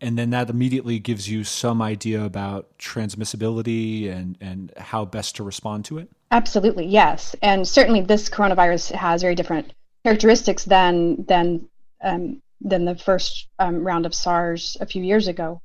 And 0.00 0.18
then 0.18 0.30
that 0.30 0.50
immediately 0.50 0.98
gives 0.98 1.28
you 1.28 1.42
some 1.42 1.80
idea 1.80 2.22
about 2.22 2.78
transmissibility 2.78 4.10
and 4.10 4.36
and 4.40 4.72
how 4.76 5.04
best 5.04 5.36
to 5.36 5.42
respond 5.42 5.84
to 5.86 5.98
it? 5.98 6.08
Absolutely 6.30 6.86
yes. 6.86 7.34
And 7.42 7.66
certainly 7.66 8.02
this 8.02 8.28
coronavirus 8.28 8.92
has 8.92 9.22
very 9.22 9.34
different 9.34 9.72
characteristics 10.04 10.64
than 10.64 11.24
than 11.24 11.68
um, 12.02 12.42
than 12.60 12.84
the 12.84 12.96
first 12.96 13.48
um, 13.58 13.84
round 13.84 14.06
of 14.06 14.14
SARS 14.14 14.76
a 14.80 14.86
few 14.86 15.02
years 15.02 15.28
ago. 15.28 15.60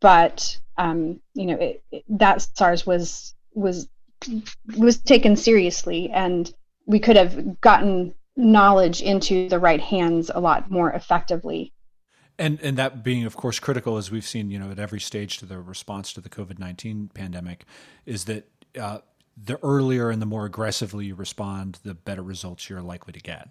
But 0.00 0.58
um, 0.76 1.20
you 1.32 1.46
know 1.46 1.56
it, 1.56 1.82
it, 1.90 2.04
that 2.08 2.42
SARS 2.42 2.84
was 2.84 3.34
was 3.54 3.88
was 4.76 4.98
taken 4.98 5.36
seriously 5.36 6.10
and 6.10 6.52
we 6.86 6.98
could 6.98 7.16
have 7.16 7.60
gotten 7.60 8.14
knowledge 8.36 9.00
into 9.00 9.48
the 9.48 9.58
right 9.58 9.80
hands 9.80 10.30
a 10.34 10.40
lot 10.40 10.70
more 10.70 10.90
effectively 10.92 11.72
and 12.38 12.58
and 12.60 12.76
that 12.76 13.04
being 13.04 13.24
of 13.24 13.36
course 13.36 13.58
critical 13.60 13.96
as 13.96 14.10
we've 14.10 14.26
seen 14.26 14.50
you 14.50 14.58
know 14.58 14.70
at 14.70 14.78
every 14.78 15.00
stage 15.00 15.38
to 15.38 15.46
the 15.46 15.60
response 15.60 16.12
to 16.12 16.20
the 16.20 16.28
covid-19 16.28 17.12
pandemic 17.14 17.64
is 18.06 18.24
that 18.24 18.48
uh, 18.80 18.98
the 19.36 19.58
earlier 19.62 20.10
and 20.10 20.20
the 20.20 20.26
more 20.26 20.44
aggressively 20.44 21.06
you 21.06 21.14
respond 21.14 21.78
the 21.84 21.94
better 21.94 22.22
results 22.22 22.68
you're 22.68 22.82
likely 22.82 23.12
to 23.12 23.20
get 23.20 23.48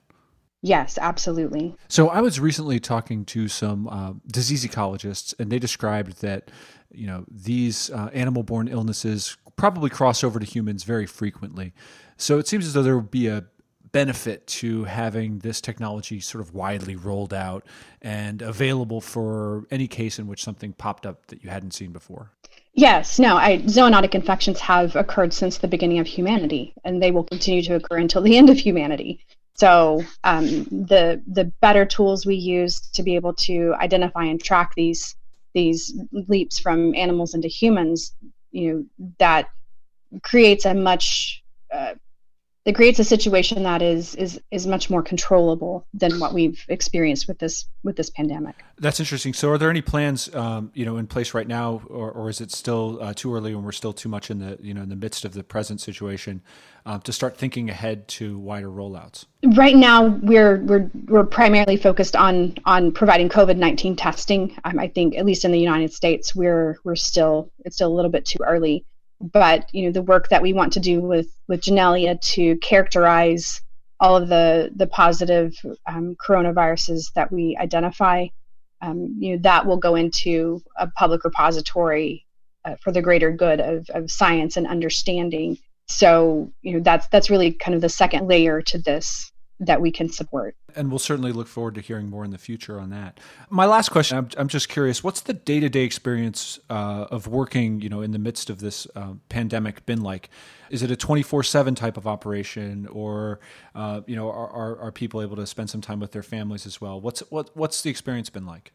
Yes, 0.65 0.98
absolutely. 0.98 1.75
So 1.89 2.08
I 2.08 2.22
was 2.22 2.39
recently 2.39 2.80
talking 2.80 3.25
to 3.25 3.50
some 3.50 3.86
uh, 3.89 4.13
disease 4.32 4.65
ecologists, 4.65 5.38
and 5.38 5.51
they 5.51 5.60
described 5.60 6.22
that 6.22 6.51
you 6.89 7.06
know 7.06 7.25
these 7.30 7.89
uh, 7.89 8.10
animal-borne 8.13 8.70
illnesses 8.70 9.36
probably 9.55 9.89
cross 9.89 10.24
over 10.24 10.39
to 10.39 10.45
humans 10.45 10.83
very 10.83 11.05
frequently. 11.05 11.74
So 12.17 12.39
it 12.39 12.48
seems 12.48 12.65
as 12.65 12.74
though 12.74 12.83
there 12.83 12.98
would 12.98 13.12
be 13.12 13.27
a 13.27 13.45
benefit 13.91 14.45
to 14.48 14.83
having 14.86 15.39
this 15.39 15.62
technology 15.62 16.19
sort 16.19 16.41
of 16.41 16.53
widely 16.53 16.95
rolled 16.95 17.33
out 17.33 17.65
and 18.01 18.41
available 18.41 19.00
for 19.00 19.65
any 19.72 19.88
case 19.88 20.19
in 20.19 20.27
which 20.27 20.43
something 20.43 20.74
popped 20.74 21.05
up 21.05 21.27
that 21.27 21.43
you 21.43 21.50
hadn't 21.50 21.72
seen 21.72 21.91
before. 21.91 22.31
Yes, 22.74 23.19
no, 23.19 23.38
I, 23.38 23.60
zoonotic 23.60 24.15
infections 24.15 24.60
have 24.60 24.95
occurred 24.95 25.31
since 25.31 25.60
the 25.60 25.67
beginning 25.67 26.00
of 26.00 26.07
humanity, 26.07 26.74
and 26.83 27.01
they 27.01 27.12
will 27.12 27.24
continue 27.24 27.62
to 27.63 27.75
occur 27.75 27.98
until 27.98 28.24
the 28.24 28.36
end 28.39 28.50
of 28.50 28.57
humanity. 28.57 29.24
So 29.55 30.03
um, 30.24 30.63
the 30.63 31.22
the 31.27 31.45
better 31.62 31.86
tools 31.86 32.25
we 32.25 32.36
use 32.36 32.79
to 32.93 33.03
be 33.03 33.15
able 33.15 33.36
to 33.36 33.75
identify 33.79 34.24
and 34.25 34.43
track 34.43 34.74
these 34.75 35.15
these 35.53 35.95
leaps 36.12 36.57
from 36.57 36.95
animals 36.95 37.36
into 37.36 37.48
humans, 37.48 38.15
you 38.53 38.74
know, 39.00 39.13
that 39.19 39.50
creates 40.22 40.65
a 40.65 40.74
much 40.74 41.43
uh, 41.74 41.95
that 42.65 42.75
creates 42.75 42.98
a 42.98 43.03
situation 43.03 43.63
that 43.63 43.82
is 43.82 44.15
is 44.15 44.39
is 44.50 44.65
much 44.65 44.89
more 44.89 45.01
controllable 45.01 45.86
than 45.93 46.20
what 46.20 46.34
we've 46.34 46.63
experienced 46.70 47.27
with 47.27 47.38
this 47.39 47.65
with 47.84 47.98
this 47.98 48.10
pandemic. 48.10 48.55
That's 48.77 49.00
interesting. 49.00 49.34
So, 49.34 49.51
are 49.51 49.58
there 49.58 49.70
any 49.70 49.82
plans, 49.82 50.34
um, 50.34 50.72
you 50.74 50.86
know, 50.86 50.98
in 50.98 51.08
place 51.08 51.34
right 51.34 51.48
now, 51.48 51.82
or, 51.88 52.10
or 52.12 52.29
is 52.29 52.39
it 52.39 52.51
still 52.51 53.00
uh, 53.01 53.13
too 53.13 53.34
early 53.36 53.51
and 53.51 53.65
we're 53.65 53.74
still 53.74 53.91
too 53.91 54.08
much 54.08 54.32
in 54.32 54.39
the 54.39 54.58
you 54.62 54.74
know 54.74 54.82
in 54.82 54.89
the 54.89 54.96
midst 54.96 55.25
of 55.25 55.34
the 55.34 55.43
present 55.43 55.82
situation 55.82 56.41
um, 56.86 57.01
to 57.01 57.12
start 57.12 57.38
thinking 57.38 57.70
ahead 57.70 58.08
to 58.08 58.39
wider 58.39 58.70
rollouts? 58.70 59.25
Right 59.55 59.75
now, 59.75 60.08
we're 60.08 60.63
we're 60.63 60.89
we're 61.08 61.25
primarily 61.25 61.75
focused 61.75 62.15
on 62.15 62.55
on 62.63 62.93
providing 62.93 63.27
COVID 63.27 63.58
nineteen 63.58 63.98
testing. 63.98 64.55
Um, 64.63 64.79
I 64.79 64.88
think 64.88 65.17
at 65.17 65.25
least 65.25 65.43
in 65.43 65.51
the 65.51 65.60
United 65.60 65.91
States, 65.91 66.34
we're 66.34 66.77
we're 66.86 66.96
still 66.96 67.51
it's 67.65 67.75
still 67.75 67.91
a 67.91 67.96
little 67.96 68.12
bit 68.12 68.25
too 68.25 68.39
early 68.41 68.86
but 69.32 69.74
you 69.74 69.86
know 69.86 69.92
the 69.92 70.01
work 70.01 70.30
that 70.30 70.42
we 70.42 70.53
want 70.53 70.74
to 70.74 70.80
do 70.80 71.00
with 71.00 71.27
with 71.48 71.62
Janelia 71.62 72.20
to 72.34 72.58
characterize 72.58 73.62
all 74.00 74.18
of 74.18 74.27
the 74.27 74.72
the 74.75 74.88
positive 74.88 75.56
um, 75.88 76.15
coronaviruses 76.15 77.13
that 77.13 77.32
we 77.32 77.58
identify, 77.58 78.27
um, 78.82 79.15
you 79.20 79.34
know 79.34 79.42
that 79.44 79.65
will 79.65 79.77
go 79.77 79.96
into 79.96 80.62
a 80.77 80.88
public 80.88 81.24
repository 81.24 82.25
uh, 82.65 82.75
for 82.82 82.92
the 82.92 83.01
greater 83.01 83.32
good 83.32 83.60
of, 83.60 83.89
of 83.92 84.12
science 84.12 84.58
and 84.58 84.68
understanding. 84.68 85.58
So 85.88 86.51
you 86.62 86.74
know 86.74 86.80
that's 86.82 87.08
that's 87.08 87.30
really 87.30 87.53
kind 87.53 87.75
of 87.75 87.82
the 87.82 87.89
second 87.89 88.27
layer 88.27 88.62
to 88.62 88.77
this 88.77 89.33
that 89.60 89.81
we 89.81 89.91
can 89.91 90.10
support. 90.10 90.55
And 90.75 90.89
we'll 90.89 91.00
certainly 91.00 91.31
look 91.31 91.48
forward 91.48 91.75
to 91.75 91.81
hearing 91.81 92.10
more 92.10 92.25
in 92.25 92.31
the 92.31 92.38
future 92.38 92.79
on 92.79 92.89
that. 92.89 93.19
My 93.50 93.65
last 93.65 93.89
question, 93.89 94.17
I'm, 94.17 94.29
I'm 94.38 94.48
just 94.48 94.69
curious, 94.69 95.03
what's 95.03 95.22
the 95.22 95.33
day 95.33 95.60
to 95.60 95.69
day 95.69 95.83
experience 95.83 96.60
uh, 96.69 97.07
of 97.12 97.27
working, 97.27 97.81
you 97.81 97.89
know, 97.89 98.01
in 98.01 98.12
the 98.12 98.19
midst 98.19 98.50
of 98.50 98.60
this 98.60 98.88
uh, 98.95 99.13
pandemic 99.29 99.86
been 99.86 100.01
like? 100.01 100.29
Is 100.69 100.81
it 100.81 100.89
a 100.89 100.95
24 100.95 101.43
seven 101.43 101.75
type 101.75 101.98
of 101.98 102.07
operation 102.07 102.88
or, 102.88 103.39
uh, 103.75 104.01
you 104.07 104.15
know, 104.15 104.29
are, 104.29 104.50
are, 104.50 104.79
are 104.79 104.91
people 104.91 105.22
able 105.22 105.36
to 105.36 105.45
spend 105.45 105.69
some 105.69 105.81
time 105.81 106.00
with 106.00 106.12
their 106.12 106.24
families 106.24 106.65
as 106.65 106.81
well? 106.81 107.00
What's, 107.00 107.19
what, 107.31 107.55
what's 107.55 107.81
the 107.81 107.89
experience 107.89 108.29
been 108.29 108.45
like? 108.45 108.72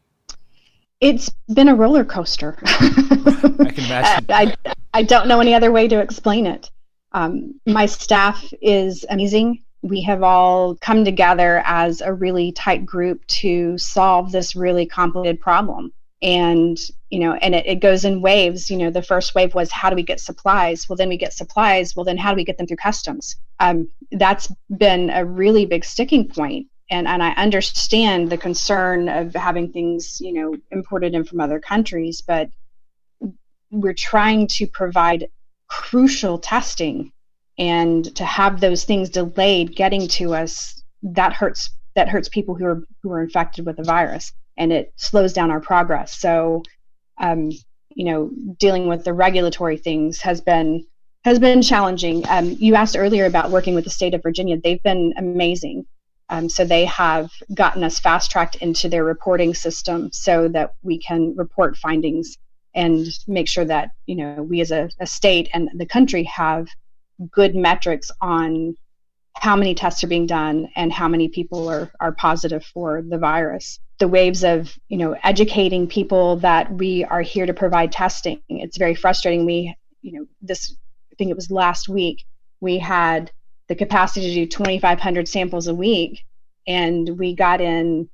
It's 1.01 1.29
been 1.53 1.69
a 1.69 1.75
roller 1.75 2.03
coaster. 2.03 2.57
I 2.63 3.71
can 3.73 3.85
imagine. 3.85 4.25
I, 4.29 4.55
I 4.93 5.03
don't 5.03 5.27
know 5.27 5.39
any 5.39 5.53
other 5.53 5.71
way 5.71 5.87
to 5.87 5.99
explain 5.99 6.45
it. 6.45 6.69
Um, 7.11 7.59
my 7.65 7.85
staff 7.85 8.53
is 8.61 9.05
amazing 9.09 9.63
we 9.81 10.01
have 10.01 10.23
all 10.23 10.75
come 10.75 11.05
together 11.05 11.61
as 11.65 12.01
a 12.01 12.13
really 12.13 12.51
tight 12.51 12.85
group 12.85 13.25
to 13.27 13.77
solve 13.77 14.31
this 14.31 14.55
really 14.55 14.85
complicated 14.85 15.39
problem. 15.39 15.93
and 16.21 16.77
you 17.09 17.19
know 17.19 17.33
and 17.35 17.55
it, 17.55 17.65
it 17.65 17.79
goes 17.79 18.03
in 18.05 18.21
waves. 18.21 18.69
You 18.69 18.77
know 18.77 18.91
the 18.91 19.01
first 19.01 19.33
wave 19.35 19.55
was 19.55 19.71
how 19.71 19.89
do 19.89 19.95
we 19.95 20.03
get 20.03 20.19
supplies? 20.19 20.87
Well 20.87 20.97
then 20.97 21.09
we 21.09 21.17
get 21.17 21.33
supplies. 21.33 21.95
Well 21.95 22.03
then 22.05 22.17
how 22.17 22.31
do 22.31 22.35
we 22.35 22.43
get 22.43 22.57
them 22.57 22.67
through 22.67 22.77
customs? 22.77 23.37
Um, 23.59 23.89
that's 24.11 24.51
been 24.77 25.09
a 25.09 25.23
really 25.25 25.65
big 25.65 25.85
sticking 25.85 26.27
point. 26.27 26.67
And 26.91 27.07
and 27.07 27.21
i 27.23 27.29
understand 27.31 28.29
the 28.29 28.37
concern 28.37 29.09
of 29.09 29.33
having 29.35 29.71
things 29.71 30.19
you 30.19 30.33
know 30.33 30.57
imported 30.71 31.13
in 31.13 31.23
from 31.23 31.39
other 31.39 31.59
countries 31.59 32.21
but 32.21 32.49
we're 33.71 33.93
trying 33.93 34.47
to 34.47 34.65
provide 34.65 35.29
crucial 35.67 36.39
testing 36.39 37.11
and 37.59 38.15
to 38.15 38.23
have 38.25 38.59
those 38.59 38.85
things 38.85 39.09
delayed 39.09 39.75
getting 39.75 40.07
to 40.07 40.33
us 40.33 40.81
that 41.03 41.33
hurts 41.33 41.69
that 41.95 42.09
hurts 42.09 42.29
people 42.29 42.55
who 42.55 42.65
are 42.65 42.83
who 43.03 43.11
are 43.11 43.21
infected 43.21 43.65
with 43.65 43.77
the 43.77 43.83
virus 43.83 44.31
and 44.59 44.73
it 44.73 44.93
slows 44.97 45.33
down 45.33 45.49
our 45.49 45.61
progress. 45.61 46.13
So, 46.17 46.63
um, 47.17 47.51
you 47.95 48.05
know, 48.05 48.29
dealing 48.59 48.87
with 48.87 49.03
the 49.03 49.13
regulatory 49.13 49.77
things 49.77 50.21
has 50.21 50.41
been 50.41 50.85
has 51.25 51.39
been 51.39 51.61
challenging. 51.61 52.23
Um, 52.29 52.55
you 52.59 52.75
asked 52.75 52.97
earlier 52.97 53.25
about 53.25 53.51
working 53.51 53.75
with 53.75 53.83
the 53.83 53.89
state 53.89 54.13
of 54.13 54.23
Virginia. 54.23 54.57
They've 54.57 54.83
been 54.83 55.13
amazing. 55.17 55.85
Um, 56.29 56.47
so 56.47 56.63
they 56.63 56.85
have 56.85 57.31
gotten 57.53 57.83
us 57.83 57.99
fast 57.99 58.29
tracked 58.29 58.55
into 58.57 58.87
their 58.87 59.03
reporting 59.03 59.53
system 59.53 60.11
so 60.13 60.47
that 60.49 60.75
we 60.83 60.99
can 60.99 61.35
report 61.35 61.75
findings 61.75 62.37
and 62.75 63.07
make 63.27 63.47
sure 63.47 63.65
that 63.65 63.89
you 64.05 64.15
know 64.15 64.43
we 64.43 64.61
as 64.61 64.71
a, 64.71 64.89
a 64.99 65.07
state 65.07 65.49
and 65.53 65.69
the 65.73 65.87
country 65.87 66.23
have 66.23 66.67
good 67.31 67.55
metrics 67.55 68.11
on 68.21 68.75
how 69.35 69.55
many 69.55 69.73
tests 69.73 70.03
are 70.03 70.07
being 70.07 70.25
done 70.25 70.69
and 70.75 70.91
how 70.91 71.07
many 71.07 71.29
people 71.29 71.67
are, 71.69 71.91
are 71.99 72.11
positive 72.11 72.65
for 72.65 73.01
the 73.01 73.17
virus. 73.17 73.79
The 73.99 74.07
waves 74.07 74.43
of 74.43 74.77
you 74.87 74.97
know 74.97 75.15
educating 75.23 75.87
people 75.87 76.37
that 76.37 76.71
we 76.73 77.03
are 77.05 77.21
here 77.21 77.45
to 77.45 77.53
provide 77.53 77.91
testing 77.91 78.41
it's 78.47 78.77
very 78.77 78.95
frustrating. 78.95 79.45
We 79.45 79.75
you 80.01 80.13
know 80.13 80.25
this 80.41 80.73
i 81.11 81.15
think 81.15 81.29
it 81.29 81.35
was 81.35 81.51
last 81.51 81.89
week 81.89 82.23
we 82.61 82.77
had 82.77 83.29
the 83.67 83.75
capacity 83.75 84.29
to 84.29 84.33
do 84.33 84.45
2500 84.45 85.27
samples 85.27 85.67
a 85.67 85.75
week 85.75 86.23
and 86.65 87.19
we 87.19 87.35
got 87.35 87.59
in 87.59 88.09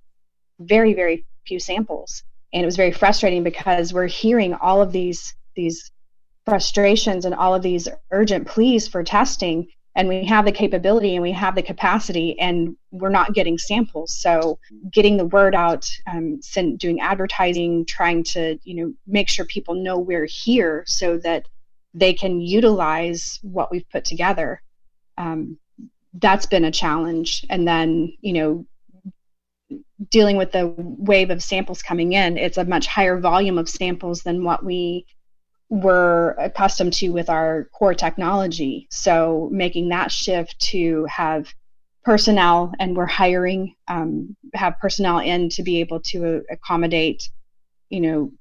very 0.60 0.96
very 0.96 1.24
few 1.46 1.60
samples. 1.60 2.24
And 2.54 2.64
it 2.64 2.66
was 2.66 2.78
very 2.78 2.92
frustrating 2.92 3.44
because 3.44 3.94
we're 3.94 4.08
hearing 4.08 4.54
all 4.54 4.82
of 4.82 4.92
these 4.92 5.34
these 5.56 5.92
frustrations 6.46 7.26
and 7.26 7.34
all 7.34 7.56
of 7.56 7.62
these 7.64 7.88
urgent 8.12 8.48
pleas 8.48 8.88
for 8.88 9.04
testing 9.04 9.68
and 9.96 10.10
we 10.10 10.26
have 10.26 10.44
the 10.44 10.52
capability 10.52 11.16
and 11.16 11.24
we 11.24 11.32
have 11.32 11.56
the 11.56 11.62
capacity 11.62 12.38
and 12.40 12.76
we're 12.92 13.10
not 13.10 13.34
getting 13.34 13.58
samples. 13.58 14.20
So 14.20 14.60
getting 14.92 15.16
the 15.16 15.26
word 15.26 15.56
out 15.56 15.90
um, 16.06 16.42
send, 16.42 16.80
doing 16.80 17.00
advertising 17.00 17.86
trying 17.86 18.24
to 18.26 18.60
you 18.64 18.76
know 18.76 18.94
make 19.08 19.30
sure 19.30 19.46
people 19.46 19.74
know 19.74 19.98
we're 19.98 20.28
here 20.30 20.84
so 20.86 21.18
that 21.20 21.46
they 21.94 22.14
can 22.14 22.42
utilize 22.42 23.40
what 23.42 23.72
we've 23.72 23.90
put 23.90 24.04
together 24.04 24.62
um, 25.18 25.58
that's 26.16 26.46
been 26.46 26.66
a 26.66 26.72
challenge. 26.72 27.46
And 27.50 27.66
then 27.66 28.14
you 28.20 28.34
know 28.34 28.66
dealing 30.10 30.36
with 30.36 30.52
the 30.52 30.74
wave 30.78 31.30
of 31.30 31.42
samples 31.42 31.82
coming 31.82 32.14
in 32.14 32.38
it's 32.38 32.58
a 32.58 32.66
much 32.66 32.86
higher 32.86 33.20
volume 33.20 33.58
of 33.58 33.68
samples 33.68 34.22
than 34.22 34.44
what 34.44 34.64
we 34.64 35.06
we're 35.70 36.32
accustomed 36.32 36.94
to 36.94 37.10
with 37.10 37.30
our 37.30 37.70
core 37.74 37.94
technology. 37.94 38.88
So 38.92 39.50
making 39.52 39.90
that 39.90 40.12
shift 40.12 40.60
to 40.72 41.06
have 41.06 41.54
personnel, 42.04 42.72
and 42.80 42.96
we're 42.96 43.08
hiring, 43.08 43.76
um, 43.88 44.36
have 44.54 44.80
personnel 44.80 45.20
in 45.20 45.50
to 45.50 45.64
be 45.64 45.80
able 45.80 46.00
to 46.02 46.44
accommodate, 46.52 47.30
you 47.90 48.00
know, 48.00 48.32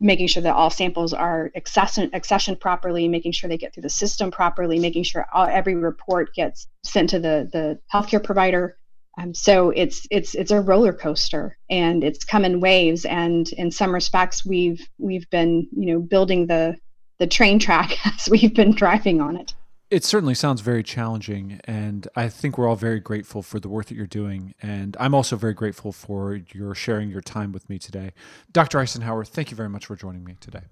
making 0.00 0.26
sure 0.26 0.42
that 0.42 0.54
all 0.54 0.70
samples 0.70 1.12
are 1.12 1.50
accession, 1.54 2.10
accessioned 2.10 2.60
properly, 2.60 3.08
making 3.08 3.32
sure 3.32 3.48
they 3.48 3.58
get 3.58 3.72
through 3.74 3.82
the 3.82 3.90
system 3.90 4.30
properly, 4.30 4.78
making 4.78 5.04
sure 5.04 5.26
all, 5.32 5.46
every 5.46 5.74
report 5.74 6.34
gets 6.34 6.66
sent 6.82 7.10
to 7.10 7.18
the 7.18 7.48
the 7.52 7.78
healthcare 7.92 8.22
provider. 8.22 8.76
Um, 9.18 9.34
so 9.34 9.70
it's 9.70 10.06
it's 10.10 10.34
it's 10.34 10.50
a 10.50 10.60
roller 10.60 10.92
coaster, 10.92 11.56
and 11.70 12.02
it's 12.02 12.24
come 12.24 12.44
in 12.44 12.60
waves. 12.60 13.04
And 13.04 13.50
in 13.52 13.70
some 13.70 13.94
respects, 13.94 14.44
we've 14.44 14.86
we've 14.98 15.28
been 15.30 15.68
you 15.72 15.92
know 15.92 16.00
building 16.00 16.46
the 16.46 16.76
the 17.18 17.26
train 17.26 17.58
track 17.58 17.96
as 18.06 18.28
we've 18.28 18.54
been 18.54 18.72
driving 18.72 19.20
on 19.20 19.36
it. 19.36 19.54
It 19.90 20.02
certainly 20.02 20.34
sounds 20.34 20.60
very 20.60 20.82
challenging, 20.82 21.60
and 21.64 22.08
I 22.16 22.28
think 22.28 22.58
we're 22.58 22.68
all 22.68 22.74
very 22.74 22.98
grateful 22.98 23.42
for 23.42 23.60
the 23.60 23.68
work 23.68 23.86
that 23.86 23.94
you're 23.94 24.06
doing. 24.06 24.54
And 24.60 24.96
I'm 24.98 25.14
also 25.14 25.36
very 25.36 25.52
grateful 25.52 25.92
for 25.92 26.40
your 26.52 26.74
sharing 26.74 27.10
your 27.10 27.20
time 27.20 27.52
with 27.52 27.68
me 27.68 27.78
today. 27.78 28.12
Dr. 28.50 28.78
Icenhour. 28.78 29.26
thank 29.28 29.50
you 29.50 29.56
very 29.56 29.68
much 29.68 29.86
for 29.86 29.94
joining 29.94 30.24
me 30.24 30.36
today. 30.40 30.62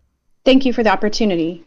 Thank 0.45 0.65
you 0.65 0.73
for 0.73 0.83
the 0.83 0.91
opportunity. 0.91 1.65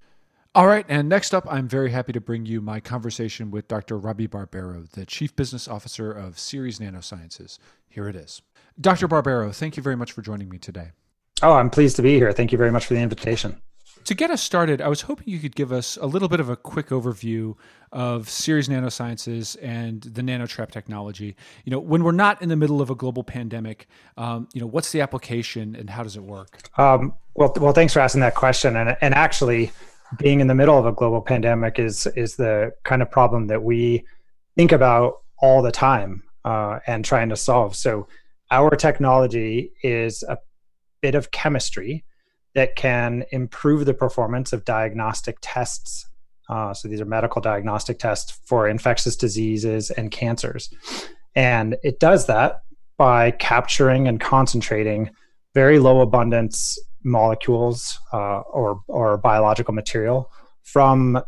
All 0.56 0.68
right, 0.68 0.86
and 0.88 1.10
next 1.10 1.34
up, 1.34 1.46
I'm 1.52 1.68
very 1.68 1.92
happy 1.92 2.14
to 2.14 2.22
bring 2.22 2.46
you 2.46 2.62
my 2.62 2.80
conversation 2.80 3.52
with 3.52 3.68
Dr. 3.68 3.98
Robby 3.98 4.26
Barbero, 4.26 4.90
the 4.90 5.06
Chief 5.06 5.36
Business 5.36 5.68
Officer 5.68 6.14
of 6.14 6.40
Ceres 6.40 6.80
Nanosciences. 6.80 7.60
Here 7.90 8.08
it 8.08 8.16
is. 8.16 8.42
Dr. 8.80 9.10
Barbero, 9.10 9.54
thank 9.54 9.76
you 9.76 9.84
very 9.84 9.98
much 9.98 10.14
for 10.14 10.22
joining 10.22 10.48
me 10.48 10.58
today. 10.58 10.92
Oh, 11.44 11.52
I'm 11.52 11.70
pleased 11.70 11.98
to 11.98 12.02
be 12.02 12.14
here. 12.14 12.32
Thank 12.32 12.54
you 12.54 12.58
very 12.58 12.72
much 12.72 12.86
for 12.86 12.94
the 12.94 13.02
invitation. 13.02 13.62
To 14.06 14.14
get 14.14 14.32
us 14.32 14.42
started, 14.42 14.82
I 14.82 14.88
was 14.88 15.02
hoping 15.02 15.28
you 15.28 15.40
could 15.40 15.58
give 15.58 15.74
us 15.74 15.98
a 15.98 16.06
little 16.06 16.30
bit 16.30 16.40
of 16.40 16.48
a 16.48 16.56
quick 16.56 16.88
overview 16.88 17.56
of 17.92 18.30
Ceres 18.30 18.70
Nanosciences 18.70 19.58
and 19.62 20.04
the 20.04 20.22
nanotrap 20.22 20.72
technology. 20.72 21.36
You 21.66 21.72
know, 21.72 21.80
when 21.80 22.02
we're 22.02 22.14
not 22.14 22.42
in 22.42 22.48
the 22.48 22.56
middle 22.56 22.82
of 22.82 22.90
a 22.90 22.96
global 22.96 23.26
pandemic, 23.26 23.88
um, 24.16 24.48
you 24.54 24.62
know, 24.62 24.68
what's 24.68 24.94
the 24.94 25.02
application 25.02 25.76
and 25.76 25.90
how 25.90 26.04
does 26.04 26.16
it 26.16 26.24
work? 26.24 26.70
Um, 26.78 27.14
well, 27.34 27.52
well, 27.60 27.74
thanks 27.74 27.92
for 27.92 28.00
asking 28.00 28.22
that 28.22 28.36
question. 28.36 28.78
And 28.78 28.96
and 29.02 29.14
actually, 29.14 29.74
being 30.18 30.40
in 30.40 30.48
the 30.48 30.56
middle 30.56 30.78
of 30.78 30.86
a 30.86 30.92
global 30.92 31.22
pandemic 31.22 31.80
is 31.80 32.08
is 32.16 32.36
the 32.36 32.74
kind 32.84 33.02
of 33.02 33.12
problem 33.12 33.48
that 33.48 33.64
we 33.64 34.04
think 34.56 34.72
about 34.72 35.22
all 35.40 35.62
the 35.62 35.72
time 35.72 36.24
uh, 36.44 36.80
and 36.88 37.04
trying 37.04 37.30
to 37.30 37.36
solve. 37.36 37.76
So 37.76 38.08
our 38.52 38.76
technology 38.76 39.72
is 39.84 40.24
a 40.24 40.38
bit 41.02 41.16
of 41.16 41.32
chemistry 41.32 42.04
that 42.54 42.76
can 42.76 43.26
improve 43.32 43.86
the 43.86 43.94
performance 43.94 44.54
of 44.54 44.64
diagnostic 44.66 45.38
tests. 45.42 46.08
Uh, 46.48 46.74
so 46.74 46.88
these 46.88 47.02
are 47.02 47.06
medical 47.06 47.42
diagnostic 47.42 48.00
tests 48.00 48.40
for 48.46 48.70
infectious 48.70 49.16
diseases 49.16 49.92
and 49.92 50.12
cancers. 50.12 50.74
And 51.36 51.76
it 51.84 52.00
does 52.00 52.28
that 52.28 52.62
by 52.98 53.32
capturing 53.32 54.08
and 54.08 54.22
concentrating 54.22 55.10
very 55.54 55.80
low 55.80 56.02
abundance 56.02 56.80
molecules 57.06 58.00
uh, 58.12 58.40
or 58.40 58.82
or 58.88 59.18
biological 59.18 59.74
material 59.74 60.32
from 60.64 61.22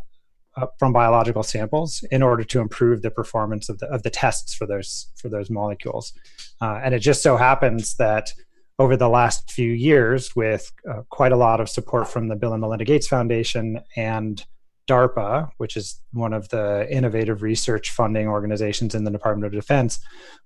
uh, 0.56 0.66
from 0.78 0.92
biological 0.92 1.42
samples 1.42 2.04
in 2.10 2.22
order 2.22 2.44
to 2.44 2.60
improve 2.60 3.00
the 3.00 3.10
performance 3.10 3.68
of 3.68 3.78
the 3.78 3.86
of 3.86 4.02
the 4.02 4.10
tests 4.10 4.54
for 4.54 4.66
those 4.66 5.06
for 5.16 5.28
those 5.28 5.48
molecules. 5.48 6.12
Uh, 6.60 6.80
and 6.82 6.94
it 6.94 6.98
just 6.98 7.22
so 7.22 7.36
happens 7.36 7.94
that 7.96 8.32
over 8.80 8.96
the 8.96 9.08
last 9.08 9.50
few 9.50 9.72
years, 9.72 10.36
with 10.36 10.70
uh, 10.88 11.02
quite 11.08 11.32
a 11.32 11.36
lot 11.36 11.60
of 11.60 11.68
support 11.68 12.08
from 12.08 12.28
the 12.28 12.36
Bill 12.36 12.52
and 12.52 12.60
Melinda 12.60 12.84
Gates 12.84 13.08
Foundation 13.08 13.80
and 13.96 14.44
DARPA, 14.88 15.50
which 15.58 15.76
is 15.76 16.00
one 16.12 16.32
of 16.32 16.48
the 16.48 16.86
innovative 16.90 17.42
research 17.42 17.90
funding 17.90 18.26
organizations 18.26 18.94
in 18.94 19.04
the 19.04 19.10
Department 19.10 19.46
of 19.46 19.52
Defense, 19.52 20.00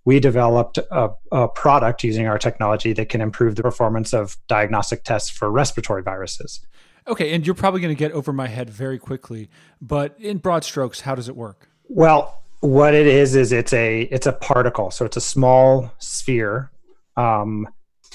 we 0.04 0.20
developed 0.20 0.78
a, 0.78 1.10
a, 1.30 1.48
product 1.48 2.02
using 2.02 2.26
our 2.26 2.38
technology 2.38 2.92
that 2.92 3.08
can 3.08 3.20
improve 3.20 3.54
the 3.54 3.62
performance 3.62 4.12
of 4.12 4.36
diagnostic 4.48 5.04
tests 5.04 5.30
for 5.30 5.50
respiratory 5.50 6.02
viruses. 6.02 6.60
Okay, 7.06 7.34
and 7.34 7.46
you're 7.46 7.54
probably 7.54 7.80
going 7.80 7.94
to 7.94 7.98
get 7.98 8.12
over 8.12 8.32
my 8.32 8.48
head 8.48 8.68
very 8.68 8.98
quickly, 8.98 9.48
but 9.80 10.16
in 10.18 10.38
broad 10.38 10.64
strokes, 10.64 11.00
how 11.00 11.14
does 11.14 11.28
it 11.28 11.36
work? 11.36 11.68
Well, 11.88 12.42
what 12.60 12.94
it 12.94 13.06
is 13.06 13.34
is 13.34 13.50
it's 13.50 13.72
a 13.72 14.02
it's 14.02 14.26
a 14.26 14.32
particle, 14.32 14.90
so 14.92 15.04
it's 15.04 15.16
a 15.16 15.20
small 15.20 15.92
sphere. 15.98 16.70
Um, 17.16 17.68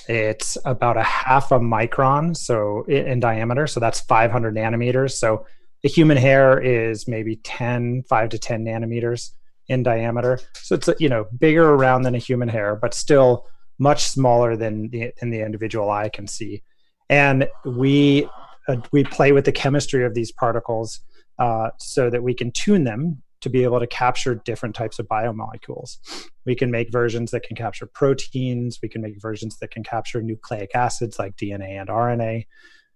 it's 0.08 0.58
about 0.64 0.96
a 0.96 1.04
half 1.04 1.52
a 1.52 1.60
micron, 1.60 2.36
so 2.36 2.84
in, 2.84 3.08
in 3.08 3.20
diameter, 3.20 3.68
so 3.68 3.82
that's 3.82 4.00
500 4.00 4.56
nanometers. 4.56 5.12
So 5.12 5.46
the 5.84 5.90
human 5.90 6.18
hair 6.18 6.60
is 6.60 7.08
maybe 7.08 7.38
10 7.38 8.04
5 8.10 8.30
to 8.30 8.40
10 8.40 8.66
nanometers 8.66 9.32
in 9.68 9.84
diameter 9.84 10.40
so 10.54 10.76
it's 10.76 10.90
you 11.00 11.10
know 11.10 11.26
bigger 11.38 11.74
around 11.74 12.04
than 12.04 12.16
a 12.16 12.20
human 12.20 12.48
hair 12.48 12.76
but 12.76 12.94
still 12.94 13.46
much 13.80 14.08
smaller 14.08 14.56
than 14.56 14.90
the, 14.90 15.12
than 15.20 15.30
the 15.30 15.42
individual 15.42 15.90
eye 15.90 16.10
can 16.10 16.28
see 16.28 16.64
and 17.10 17.48
we 17.66 18.28
uh, 18.68 18.78
we 18.92 19.04
play 19.04 19.32
with 19.32 19.46
the 19.46 19.52
chemistry 19.52 20.06
of 20.06 20.14
these 20.14 20.32
particles 20.32 21.00
uh, 21.40 21.70
so 21.80 22.10
that 22.10 22.24
we 22.24 22.34
can 22.34 22.52
tune 22.52 22.84
them 22.84 23.22
to 23.42 23.50
be 23.50 23.64
able 23.64 23.80
to 23.80 23.88
capture 23.88 24.36
different 24.36 24.76
types 24.76 25.00
of 25.00 25.08
biomolecules. 25.08 25.98
We 26.46 26.56
can 26.56 26.72
make 26.72 26.92
versions 26.92 27.32
that 27.32 27.44
can 27.44 27.56
capture 27.56 27.86
proteins. 27.86 28.80
We 28.82 28.90
can 28.90 29.02
make 29.02 29.22
versions 29.22 29.58
that 29.60 29.72
can 29.72 29.84
capture 29.84 30.22
nucleic 30.22 30.72
acids 30.74 31.20
like 31.20 31.36
DNA 31.36 31.80
and 31.80 31.90
RNA. 31.90 32.46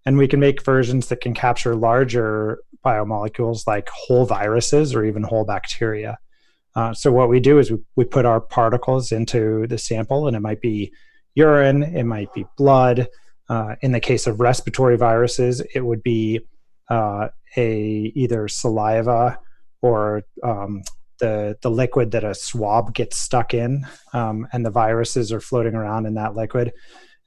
And 0.05 0.17
we 0.17 0.27
can 0.27 0.39
make 0.39 0.63
versions 0.63 1.07
that 1.07 1.21
can 1.21 1.33
capture 1.33 1.75
larger 1.75 2.59
biomolecules 2.85 3.67
like 3.67 3.89
whole 3.89 4.25
viruses 4.25 4.95
or 4.95 5.03
even 5.05 5.23
whole 5.23 5.45
bacteria. 5.45 6.17
Uh, 6.75 6.93
so 6.93 7.11
what 7.11 7.29
we 7.29 7.39
do 7.39 7.59
is 7.59 7.71
we, 7.71 7.77
we 7.95 8.05
put 8.05 8.25
our 8.25 8.41
particles 8.41 9.11
into 9.11 9.67
the 9.67 9.77
sample, 9.77 10.27
and 10.27 10.35
it 10.35 10.41
might 10.41 10.61
be 10.61 10.91
urine, 11.35 11.83
it 11.83 12.05
might 12.05 12.33
be 12.33 12.45
blood, 12.57 13.07
Uh, 13.49 13.75
in 13.81 13.91
the 13.91 13.99
case 13.99 14.29
of 14.29 14.39
respiratory 14.39 14.97
viruses, 14.97 15.61
it 15.75 15.81
would 15.81 16.01
be 16.01 16.39
uh, 16.89 17.27
a 17.57 17.69
either 18.15 18.47
saliva 18.47 19.37
or 19.81 20.23
um, 20.41 20.81
the 21.19 21.57
the 21.61 21.69
liquid 21.69 22.11
that 22.11 22.23
a 22.23 22.33
swab 22.33 22.93
gets 22.93 23.17
stuck 23.17 23.53
in, 23.53 23.85
um, 24.13 24.47
and 24.53 24.65
the 24.65 24.71
viruses 24.71 25.33
are 25.33 25.41
floating 25.41 25.75
around 25.75 26.05
in 26.05 26.15
that 26.15 26.33
liquid 26.33 26.71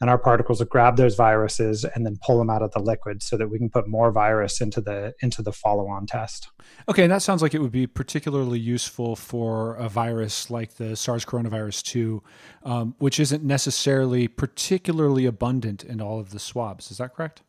and 0.00 0.10
our 0.10 0.18
particles 0.18 0.58
will 0.58 0.66
grab 0.66 0.96
those 0.96 1.14
viruses 1.14 1.84
and 1.84 2.04
then 2.04 2.18
pull 2.24 2.38
them 2.38 2.50
out 2.50 2.62
of 2.62 2.72
the 2.72 2.78
liquid 2.78 3.22
so 3.22 3.36
that 3.36 3.48
we 3.48 3.58
can 3.58 3.70
put 3.70 3.88
more 3.88 4.10
virus 4.10 4.60
into 4.60 4.80
the 4.80 5.14
into 5.22 5.42
the 5.42 5.52
follow-on 5.52 6.06
test. 6.06 6.50
Okay, 6.88 7.04
and 7.04 7.12
that 7.12 7.22
sounds 7.22 7.42
like 7.42 7.54
it 7.54 7.60
would 7.60 7.72
be 7.72 7.86
particularly 7.86 8.58
useful 8.58 9.16
for 9.16 9.76
a 9.76 9.88
virus 9.88 10.50
like 10.50 10.74
the 10.74 10.96
SARS 10.96 11.24
coronavirus 11.24 11.82
2, 11.84 12.22
um, 12.64 12.94
which 12.98 13.20
isn't 13.20 13.44
necessarily 13.44 14.28
particularly 14.28 15.26
abundant 15.26 15.84
in 15.84 16.00
all 16.00 16.18
of 16.18 16.30
the 16.30 16.38
swabs. 16.38 16.90
Is 16.90 16.98
that 16.98 17.14
correct? 17.14 17.42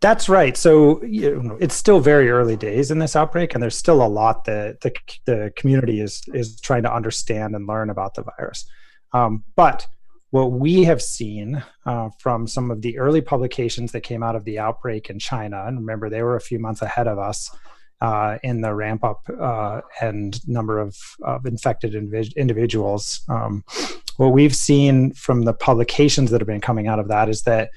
That's 0.00 0.28
right. 0.28 0.56
So 0.56 1.02
you 1.02 1.42
know, 1.42 1.56
it's 1.58 1.74
still 1.74 2.00
very 2.00 2.30
early 2.30 2.56
days 2.56 2.90
in 2.90 2.98
this 2.98 3.16
outbreak, 3.16 3.54
and 3.54 3.62
there's 3.62 3.76
still 3.76 4.02
a 4.02 4.06
lot 4.06 4.44
that 4.44 4.82
the, 4.82 4.92
the 5.24 5.52
community 5.56 6.00
is 6.00 6.22
is 6.28 6.60
trying 6.60 6.82
to 6.84 6.94
understand 6.94 7.54
and 7.54 7.66
learn 7.66 7.90
about 7.90 8.14
the 8.14 8.22
virus. 8.22 8.66
Um, 9.12 9.44
but 9.56 9.86
what 10.36 10.52
we 10.52 10.84
have 10.84 11.00
seen 11.00 11.64
uh, 11.86 12.10
from 12.18 12.46
some 12.46 12.70
of 12.70 12.82
the 12.82 12.98
early 12.98 13.22
publications 13.22 13.90
that 13.92 14.02
came 14.02 14.22
out 14.22 14.36
of 14.36 14.44
the 14.44 14.58
outbreak 14.58 15.08
in 15.08 15.18
China, 15.18 15.64
and 15.66 15.78
remember 15.78 16.10
they 16.10 16.22
were 16.22 16.36
a 16.36 16.42
few 16.42 16.58
months 16.58 16.82
ahead 16.82 17.08
of 17.08 17.18
us 17.18 17.50
uh, 18.02 18.36
in 18.42 18.60
the 18.60 18.74
ramp 18.74 19.02
up 19.02 19.22
uh, 19.40 19.80
and 20.02 20.46
number 20.46 20.78
of, 20.78 20.94
of 21.22 21.46
infected 21.46 21.94
individ- 21.94 22.36
individuals. 22.36 23.22
Um, 23.30 23.64
what 24.18 24.34
we've 24.34 24.54
seen 24.54 25.14
from 25.14 25.46
the 25.46 25.54
publications 25.54 26.30
that 26.30 26.42
have 26.42 26.48
been 26.48 26.60
coming 26.60 26.86
out 26.86 26.98
of 26.98 27.08
that 27.08 27.30
is 27.30 27.44
that 27.44 27.70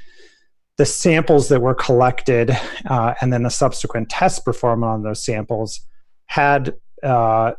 the 0.76 0.86
samples 0.86 1.48
that 1.48 1.62
were 1.62 1.76
collected 1.76 2.52
uh, 2.90 3.14
and 3.22 3.32
then 3.32 3.44
the 3.44 3.50
subsequent 3.50 4.10
tests 4.10 4.40
performed 4.40 4.84
on 4.84 5.04
those 5.04 5.24
samples 5.24 5.80
had 6.26 6.76
uh, 7.04 7.54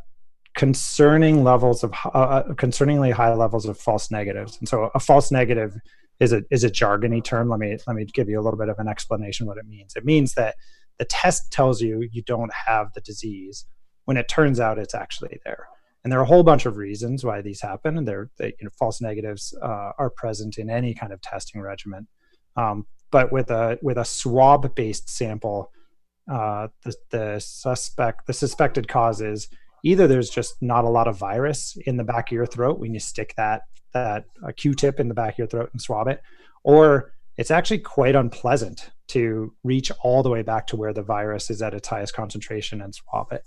concerning 0.61 1.43
levels 1.43 1.83
of 1.83 1.95
uh, 2.05 2.09
uh, 2.19 2.49
concerningly 2.53 3.11
high 3.11 3.33
levels 3.33 3.65
of 3.65 3.79
false 3.79 4.11
negatives. 4.11 4.59
And 4.59 4.69
so 4.69 4.91
a 4.95 5.01
false 5.01 5.31
negative 5.31 5.75
is 6.21 6.35
a 6.35 6.43
is 6.51 6.65
a 6.65 6.69
jargony 6.69 7.25
term. 7.25 7.49
Let 7.49 7.61
me 7.61 7.79
let 7.87 7.97
me 7.97 8.05
give 8.05 8.29
you 8.29 8.39
a 8.39 8.43
little 8.43 8.59
bit 8.59 8.69
of 8.69 8.79
an 8.79 8.87
explanation 8.87 9.47
what 9.47 9.57
it 9.57 9.65
means. 9.67 9.97
It 9.97 10.05
means 10.05 10.35
that 10.35 10.57
the 10.99 11.07
test 11.07 11.51
tells 11.51 11.81
you 11.81 12.07
you 12.13 12.23
don't 12.25 12.53
have 12.53 12.93
the 12.93 13.01
disease 13.01 13.65
when 14.05 14.19
it 14.19 14.29
turns 14.29 14.61
out 14.61 14.79
it's 14.79 14.95
actually 14.95 15.41
there. 15.47 15.67
And 16.05 16.13
there 16.13 16.21
are 16.21 16.25
a 16.25 16.27
whole 16.27 16.43
bunch 16.43 16.67
of 16.67 16.77
reasons 16.77 17.25
why 17.25 17.41
these 17.41 17.63
happen, 17.63 17.97
and 17.97 18.07
they're 18.07 18.29
they, 18.37 18.49
you 18.61 18.65
know, 18.65 18.71
false 18.79 19.01
negatives 19.01 19.57
uh, 19.63 19.93
are 19.99 20.11
present 20.11 20.59
in 20.59 20.69
any 20.69 20.93
kind 20.93 21.15
of 21.15 21.23
testing 21.23 21.63
regimen. 21.63 22.07
Um, 22.57 22.87
but 23.11 23.33
with 23.33 23.51
a 23.51 23.79
with 23.81 23.97
a 23.97 24.05
swab 24.05 24.75
based 24.75 25.09
sample, 25.09 25.73
uh, 26.31 26.69
the, 26.85 26.95
the 27.09 27.41
suspect 27.41 28.27
the 28.27 28.35
suspected 28.35 28.89
cause 28.89 29.23
is 29.23 29.49
either 29.83 30.07
there's 30.07 30.31
just 30.31 30.55
not 30.61 30.85
a 30.85 30.89
lot 30.89 31.09
of 31.09 31.19
virus 31.19 31.77
in 31.87 31.97
the 31.97 32.05
back 32.05 32.31
of 32.31 32.33
your 32.33 32.47
throat 32.47 32.79
when 32.79 32.95
you 32.95 33.01
stick 33.01 33.35
that 33.37 33.63
that 33.93 34.25
a 34.45 34.53
q-tip 34.53 35.01
in 35.01 35.09
the 35.09 35.15
back 35.15 35.35
of 35.35 35.39
your 35.39 35.47
throat 35.47 35.71
and 35.73 35.83
swab 35.83 36.07
it 36.07 36.21
or 36.63 37.13
it's 37.37 37.51
actually 37.51 37.79
quite 37.79 38.15
unpleasant 38.15 38.91
to 39.09 39.53
reach 39.65 39.91
all 40.03 40.23
the 40.23 40.29
way 40.29 40.43
back 40.43 40.67
to 40.67 40.77
where 40.77 40.93
the 40.93 41.03
virus 41.03 41.51
is 41.51 41.63
at 41.63 41.75
its 41.75 41.89
highest 41.89 42.15
concentration 42.15 42.83
and 42.83 42.95
swab 42.95 43.33
it. 43.33 43.43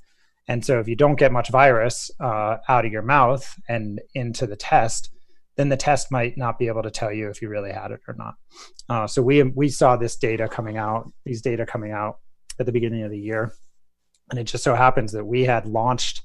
And 0.47 0.65
so 0.65 0.79
if 0.79 0.87
you 0.87 0.95
don't 0.95 1.17
get 1.17 1.31
much 1.31 1.49
virus 1.49 2.09
uh, 2.19 2.57
out 2.67 2.85
of 2.85 2.91
your 2.91 3.03
mouth 3.03 3.47
and 3.69 4.01
into 4.13 4.47
the 4.47 4.55
test 4.55 5.09
then 5.55 5.69
the 5.69 5.77
test 5.77 6.11
might 6.11 6.37
not 6.37 6.57
be 6.57 6.67
able 6.67 6.83
to 6.83 6.91
tell 6.91 7.11
you 7.11 7.29
if 7.29 7.41
you 7.41 7.49
really 7.49 7.71
had 7.71 7.91
it 7.91 7.99
or 8.07 8.15
not. 8.17 8.35
Uh, 8.89 9.07
so 9.07 9.21
we 9.21 9.43
we 9.43 9.69
saw 9.69 9.95
this 9.95 10.15
data 10.15 10.47
coming 10.47 10.77
out 10.77 11.11
these 11.25 11.41
data 11.41 11.65
coming 11.65 11.91
out 11.91 12.19
at 12.59 12.65
the 12.65 12.71
beginning 12.71 13.03
of 13.03 13.11
the 13.11 13.19
year 13.19 13.53
and 14.29 14.39
it 14.39 14.45
just 14.45 14.63
so 14.63 14.75
happens 14.75 15.11
that 15.11 15.25
we 15.25 15.43
had 15.43 15.65
launched 15.65 16.21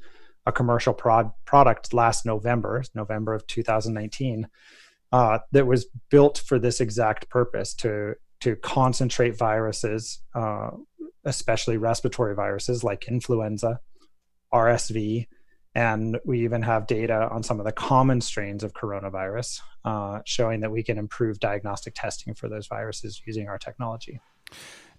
a 0.46 0.52
commercial 0.52 0.94
prod- 0.94 1.32
product 1.44 1.92
last 1.92 2.24
November, 2.24 2.82
November 2.94 3.34
of 3.34 3.46
2019, 3.46 4.48
uh, 5.12 5.38
that 5.52 5.66
was 5.66 5.86
built 6.10 6.38
for 6.38 6.58
this 6.58 6.80
exact 6.80 7.28
purpose 7.28 7.74
to 7.74 8.14
to 8.40 8.54
concentrate 8.56 9.36
viruses, 9.36 10.20
uh, 10.32 10.70
especially 11.24 11.76
respiratory 11.76 12.36
viruses 12.36 12.84
like 12.84 13.08
influenza, 13.08 13.80
RSV, 14.54 15.26
and 15.74 16.18
we 16.24 16.44
even 16.44 16.62
have 16.62 16.86
data 16.86 17.28
on 17.30 17.42
some 17.42 17.58
of 17.58 17.66
the 17.66 17.72
common 17.72 18.20
strains 18.20 18.62
of 18.62 18.72
coronavirus, 18.74 19.60
uh, 19.84 20.20
showing 20.24 20.60
that 20.60 20.70
we 20.70 20.82
can 20.82 20.98
improve 20.98 21.40
diagnostic 21.40 21.94
testing 21.94 22.34
for 22.34 22.48
those 22.48 22.66
viruses 22.66 23.20
using 23.26 23.48
our 23.48 23.58
technology. 23.58 24.20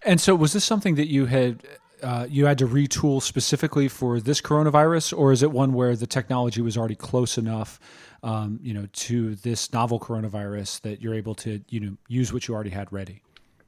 And 0.03 0.21
so, 0.21 0.35
was 0.35 0.53
this 0.53 0.63
something 0.63 0.95
that 0.95 1.07
you 1.07 1.25
had 1.25 1.63
uh, 2.03 2.27
you 2.29 2.45
had 2.45 2.57
to 2.59 2.67
retool 2.67 3.21
specifically 3.21 3.88
for 3.88 4.19
this 4.19 4.41
coronavirus, 4.41 5.17
or 5.17 5.31
is 5.31 5.43
it 5.43 5.51
one 5.51 5.73
where 5.73 5.95
the 5.95 6.07
technology 6.07 6.62
was 6.62 6.77
already 6.77 6.95
close 6.95 7.38
enough, 7.38 7.79
um, 8.23 8.59
you 8.62 8.73
know, 8.73 8.88
to 8.93 9.35
this 9.35 9.71
novel 9.73 9.99
coronavirus 9.99 10.81
that 10.81 11.01
you're 11.01 11.13
able 11.13 11.35
to, 11.35 11.62
you 11.69 11.79
know, 11.79 11.97
use 12.07 12.33
what 12.33 12.47
you 12.47 12.53
already 12.53 12.69
had 12.69 12.91
ready? 12.91 13.21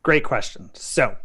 Great 0.04 0.24
question. 0.24 0.70
So 0.74 1.16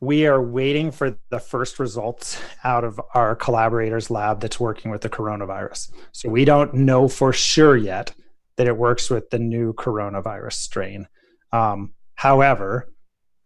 we 0.00 0.26
are 0.26 0.42
waiting 0.42 0.90
for 0.90 1.16
the 1.30 1.38
first 1.38 1.78
results 1.78 2.40
out 2.64 2.84
of 2.84 3.00
our 3.14 3.34
collaborators 3.34 4.10
lab 4.10 4.40
that's 4.40 4.60
working 4.60 4.90
with 4.90 5.00
the 5.00 5.08
coronavirus. 5.08 5.90
So 6.12 6.28
we 6.28 6.44
don't 6.44 6.74
know 6.74 7.08
for 7.08 7.32
sure 7.32 7.76
yet 7.76 8.12
that 8.56 8.66
it 8.66 8.76
works 8.76 9.10
with 9.10 9.30
the 9.30 9.38
new 9.38 9.72
coronavirus 9.74 10.54
strain. 10.54 11.08
Um, 11.52 11.94
however, 12.14 12.92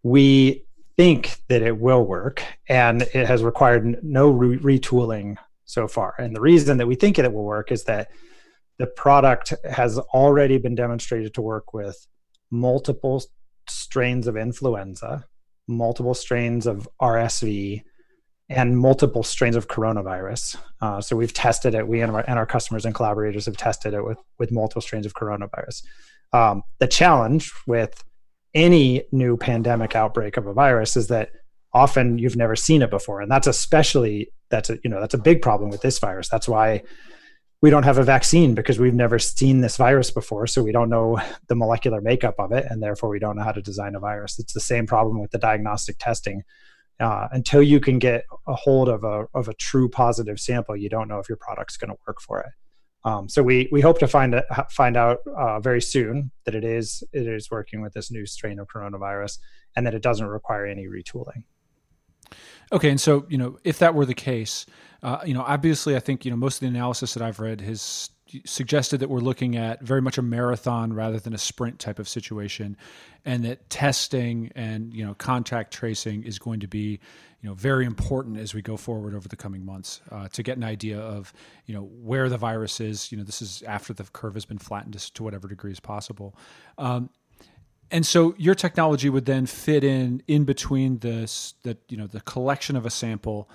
we 0.02 0.64
think 1.00 1.40
that 1.48 1.62
it 1.62 1.78
will 1.78 2.04
work, 2.04 2.42
and 2.68 3.00
it 3.00 3.26
has 3.26 3.42
required 3.42 4.04
no 4.04 4.28
re- 4.28 4.58
retooling 4.58 5.36
so 5.64 5.88
far. 5.88 6.14
And 6.18 6.36
the 6.36 6.42
reason 6.42 6.76
that 6.76 6.86
we 6.86 6.94
think 6.94 7.18
it 7.18 7.32
will 7.32 7.42
work 7.42 7.72
is 7.72 7.84
that 7.84 8.10
the 8.76 8.86
product 8.86 9.54
has 9.64 9.98
already 9.98 10.58
been 10.58 10.74
demonstrated 10.74 11.32
to 11.32 11.40
work 11.40 11.72
with 11.72 12.06
multiple 12.50 13.24
strains 13.66 14.26
of 14.26 14.36
influenza, 14.36 15.24
multiple 15.66 16.12
strains 16.12 16.66
of 16.66 16.86
RSV, 17.00 17.82
and 18.50 18.76
multiple 18.76 19.22
strains 19.22 19.56
of 19.56 19.68
coronavirus. 19.68 20.58
Uh, 20.82 21.00
so 21.00 21.16
we've 21.16 21.32
tested 21.32 21.74
it. 21.74 21.88
We 21.88 22.02
and 22.02 22.12
our, 22.12 22.24
and 22.28 22.38
our, 22.38 22.44
customers 22.44 22.84
and 22.84 22.94
collaborators 22.94 23.46
have 23.46 23.56
tested 23.56 23.94
it 23.94 24.04
with 24.04 24.18
with 24.38 24.52
multiple 24.52 24.82
strains 24.82 25.06
of 25.06 25.14
coronavirus. 25.14 25.82
Um, 26.34 26.62
the 26.78 26.86
challenge 26.86 27.50
with 27.66 28.04
any 28.54 29.04
new 29.12 29.36
pandemic 29.36 29.94
outbreak 29.94 30.36
of 30.36 30.46
a 30.46 30.52
virus 30.52 30.96
is 30.96 31.08
that 31.08 31.30
often 31.72 32.18
you've 32.18 32.36
never 32.36 32.56
seen 32.56 32.82
it 32.82 32.90
before. 32.90 33.20
And 33.20 33.30
that's 33.30 33.46
especially 33.46 34.32
that's 34.48 34.70
a 34.70 34.78
you 34.82 34.90
know 34.90 35.00
that's 35.00 35.14
a 35.14 35.18
big 35.18 35.42
problem 35.42 35.70
with 35.70 35.82
this 35.82 35.98
virus. 35.98 36.28
That's 36.28 36.48
why 36.48 36.82
we 37.62 37.70
don't 37.70 37.82
have 37.82 37.98
a 37.98 38.02
vaccine 38.02 38.54
because 38.54 38.78
we've 38.78 38.94
never 38.94 39.18
seen 39.18 39.60
this 39.60 39.76
virus 39.76 40.10
before. 40.10 40.46
So 40.46 40.62
we 40.62 40.72
don't 40.72 40.88
know 40.88 41.20
the 41.48 41.54
molecular 41.54 42.00
makeup 42.00 42.36
of 42.38 42.52
it 42.52 42.66
and 42.68 42.82
therefore 42.82 43.10
we 43.10 43.18
don't 43.18 43.36
know 43.36 43.44
how 43.44 43.52
to 43.52 43.62
design 43.62 43.94
a 43.94 44.00
virus. 44.00 44.38
It's 44.38 44.54
the 44.54 44.60
same 44.60 44.86
problem 44.86 45.20
with 45.20 45.30
the 45.30 45.38
diagnostic 45.38 45.98
testing. 45.98 46.42
Uh, 46.98 47.28
until 47.32 47.62
you 47.62 47.80
can 47.80 47.98
get 47.98 48.24
a 48.46 48.54
hold 48.54 48.86
of 48.86 49.04
a 49.04 49.24
of 49.32 49.48
a 49.48 49.54
true 49.54 49.88
positive 49.88 50.38
sample 50.38 50.76
you 50.76 50.90
don't 50.90 51.08
know 51.08 51.18
if 51.18 51.30
your 51.30 51.38
product's 51.40 51.78
going 51.78 51.88
to 51.88 51.96
work 52.06 52.20
for 52.20 52.40
it 52.40 52.50
um, 53.04 53.28
so 53.28 53.42
we 53.42 53.68
we 53.72 53.80
hope 53.80 53.98
to 54.00 54.08
find 54.08 54.40
find 54.70 54.96
out 54.96 55.18
uh, 55.26 55.60
very 55.60 55.80
soon 55.80 56.30
that 56.44 56.54
it 56.54 56.64
is 56.64 57.02
it 57.12 57.26
is 57.26 57.50
working 57.50 57.80
with 57.80 57.94
this 57.94 58.10
new 58.10 58.26
strain 58.26 58.58
of 58.58 58.68
coronavirus, 58.68 59.38
and 59.76 59.86
that 59.86 59.94
it 59.94 60.02
doesn't 60.02 60.26
require 60.26 60.66
any 60.66 60.86
retooling. 60.86 61.44
Okay, 62.72 62.90
and 62.90 63.00
so 63.00 63.26
you 63.28 63.38
know 63.38 63.58
if 63.64 63.78
that 63.78 63.94
were 63.94 64.04
the 64.04 64.14
case, 64.14 64.66
uh, 65.02 65.20
you 65.24 65.32
know 65.32 65.42
obviously 65.42 65.96
I 65.96 66.00
think 66.00 66.24
you 66.24 66.30
know 66.30 66.36
most 66.36 66.56
of 66.56 66.60
the 66.60 66.66
analysis 66.66 67.14
that 67.14 67.22
I've 67.22 67.40
read 67.40 67.62
has 67.62 68.10
suggested 68.44 68.98
that 68.98 69.08
we're 69.08 69.20
looking 69.20 69.56
at 69.56 69.82
very 69.82 70.02
much 70.02 70.18
a 70.18 70.22
marathon 70.22 70.92
rather 70.92 71.18
than 71.18 71.34
a 71.34 71.38
sprint 71.38 71.78
type 71.78 71.98
of 71.98 72.08
situation, 72.08 72.76
and 73.24 73.44
that 73.44 73.68
testing 73.70 74.50
and 74.54 74.94
you 74.94 75.04
know 75.04 75.14
contact 75.14 75.72
tracing 75.72 76.22
is 76.24 76.38
going 76.38 76.60
to 76.60 76.68
be 76.68 77.00
you 77.42 77.48
know 77.48 77.54
very 77.54 77.86
important 77.86 78.38
as 78.38 78.54
we 78.54 78.62
go 78.62 78.76
forward 78.76 79.14
over 79.14 79.28
the 79.28 79.36
coming 79.36 79.64
months 79.64 80.00
uh, 80.10 80.28
to 80.28 80.42
get 80.42 80.56
an 80.56 80.64
idea 80.64 80.98
of 80.98 81.32
you 81.66 81.74
know 81.74 81.82
where 81.82 82.28
the 82.28 82.38
virus 82.38 82.80
is. 82.80 83.10
You 83.10 83.18
know 83.18 83.24
this 83.24 83.42
is 83.42 83.62
after 83.66 83.92
the 83.92 84.04
curve 84.04 84.34
has 84.34 84.44
been 84.44 84.58
flattened 84.58 84.94
to 84.94 85.22
whatever 85.22 85.48
degree 85.48 85.72
is 85.72 85.80
possible. 85.80 86.36
Um, 86.78 87.10
and 87.90 88.06
so 88.06 88.34
your 88.38 88.54
technology 88.54 89.10
would 89.10 89.24
then 89.24 89.46
fit 89.46 89.82
in 89.82 90.22
in 90.28 90.44
between 90.44 90.98
this 90.98 91.54
that 91.62 91.78
you 91.88 91.96
know 91.96 92.06
the 92.06 92.20
collection 92.20 92.76
of 92.76 92.86
a 92.86 92.90
sample 92.90 93.48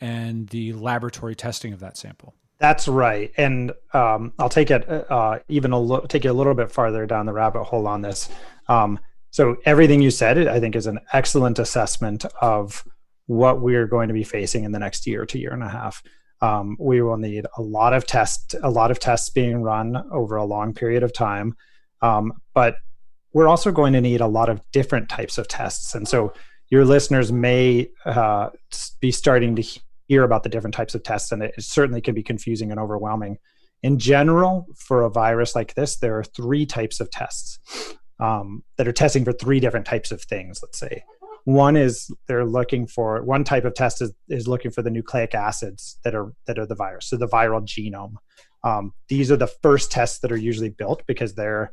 and 0.00 0.48
the 0.48 0.72
laboratory 0.74 1.34
testing 1.34 1.72
of 1.72 1.80
that 1.80 1.96
sample. 1.96 2.34
That's 2.60 2.88
right, 2.88 3.30
and 3.36 3.72
um, 3.92 4.32
I'll 4.38 4.48
take 4.48 4.70
it 4.70 4.88
uh, 4.88 5.38
even 5.48 5.70
a 5.70 5.78
little, 5.78 6.08
take 6.08 6.24
it 6.24 6.28
a 6.28 6.32
little 6.32 6.54
bit 6.54 6.72
farther 6.72 7.06
down 7.06 7.26
the 7.26 7.32
rabbit 7.32 7.64
hole 7.64 7.86
on 7.86 8.02
this. 8.02 8.28
Um, 8.66 8.98
so 9.30 9.56
everything 9.64 10.02
you 10.02 10.10
said, 10.10 10.48
I 10.48 10.58
think, 10.58 10.74
is 10.74 10.86
an 10.86 10.98
excellent 11.12 11.58
assessment 11.58 12.24
of 12.40 12.84
what 13.26 13.60
we're 13.60 13.86
going 13.86 14.08
to 14.08 14.14
be 14.14 14.24
facing 14.24 14.64
in 14.64 14.72
the 14.72 14.78
next 14.78 15.06
year 15.06 15.24
to 15.26 15.38
year 15.38 15.52
and 15.52 15.62
a 15.62 15.68
half. 15.68 16.02
Um, 16.40 16.76
we 16.80 17.02
will 17.02 17.16
need 17.16 17.46
a 17.56 17.62
lot 17.62 17.92
of 17.92 18.06
tests, 18.06 18.54
a 18.62 18.70
lot 18.70 18.90
of 18.90 18.98
tests 18.98 19.28
being 19.30 19.62
run 19.62 19.96
over 20.10 20.36
a 20.36 20.44
long 20.44 20.72
period 20.72 21.02
of 21.02 21.12
time. 21.12 21.56
Um, 22.00 22.32
but 22.54 22.76
we're 23.32 23.48
also 23.48 23.70
going 23.70 23.92
to 23.92 24.00
need 24.00 24.20
a 24.20 24.26
lot 24.26 24.48
of 24.48 24.62
different 24.72 25.08
types 25.08 25.36
of 25.36 25.46
tests. 25.46 25.94
And 25.94 26.08
so 26.08 26.32
your 26.70 26.84
listeners 26.84 27.30
may 27.30 27.90
uh, 28.04 28.50
be 29.00 29.10
starting 29.10 29.56
to 29.56 29.80
hear 30.08 30.24
about 30.24 30.42
the 30.42 30.48
different 30.48 30.74
types 30.74 30.94
of 30.94 31.02
tests, 31.02 31.30
and 31.30 31.42
it 31.42 31.54
certainly 31.58 32.00
can 32.00 32.14
be 32.14 32.22
confusing 32.22 32.70
and 32.70 32.80
overwhelming. 32.80 33.38
In 33.82 33.98
general, 33.98 34.66
for 34.76 35.02
a 35.02 35.10
virus 35.10 35.54
like 35.54 35.74
this, 35.74 35.96
there 35.96 36.18
are 36.18 36.24
three 36.24 36.66
types 36.66 36.98
of 36.98 37.10
tests 37.10 37.60
um, 38.18 38.64
that 38.76 38.88
are 38.88 38.92
testing 38.92 39.24
for 39.24 39.32
three 39.32 39.60
different 39.60 39.86
types 39.86 40.10
of 40.10 40.22
things, 40.22 40.60
let's 40.62 40.78
say. 40.78 41.04
One 41.44 41.76
is 41.76 42.10
they're 42.26 42.44
looking 42.44 42.86
for 42.86 43.22
one 43.22 43.44
type 43.44 43.64
of 43.64 43.74
test 43.74 44.02
is, 44.02 44.12
is 44.28 44.48
looking 44.48 44.70
for 44.70 44.82
the 44.82 44.90
nucleic 44.90 45.34
acids 45.34 45.98
that 46.04 46.14
are 46.14 46.32
that 46.46 46.58
are 46.58 46.66
the 46.66 46.74
virus, 46.74 47.06
so 47.06 47.16
the 47.16 47.28
viral 47.28 47.62
genome. 47.62 48.14
Um, 48.64 48.92
these 49.08 49.30
are 49.30 49.36
the 49.36 49.46
first 49.46 49.90
tests 49.90 50.18
that 50.20 50.32
are 50.32 50.36
usually 50.36 50.68
built 50.68 51.04
because 51.06 51.34
they're 51.34 51.72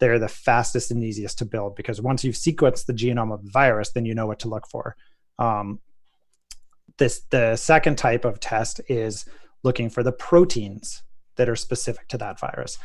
they're 0.00 0.18
the 0.18 0.28
fastest 0.28 0.90
and 0.90 1.04
easiest 1.04 1.38
to 1.38 1.44
build 1.44 1.76
because 1.76 2.00
once 2.00 2.24
you've 2.24 2.34
sequenced 2.34 2.86
the 2.86 2.92
genome 2.92 3.32
of 3.32 3.44
the 3.44 3.50
virus, 3.50 3.90
then 3.90 4.04
you 4.04 4.14
know 4.14 4.26
what 4.26 4.40
to 4.40 4.48
look 4.48 4.66
for. 4.68 4.96
Um, 5.38 5.78
this 6.98 7.22
the 7.30 7.56
second 7.56 7.96
type 7.96 8.24
of 8.24 8.40
test 8.40 8.80
is 8.88 9.24
looking 9.62 9.90
for 9.90 10.02
the 10.02 10.12
proteins 10.12 11.02
that 11.36 11.48
are 11.48 11.56
specific 11.56 12.08
to 12.08 12.18
that 12.18 12.38
virus. 12.38 12.78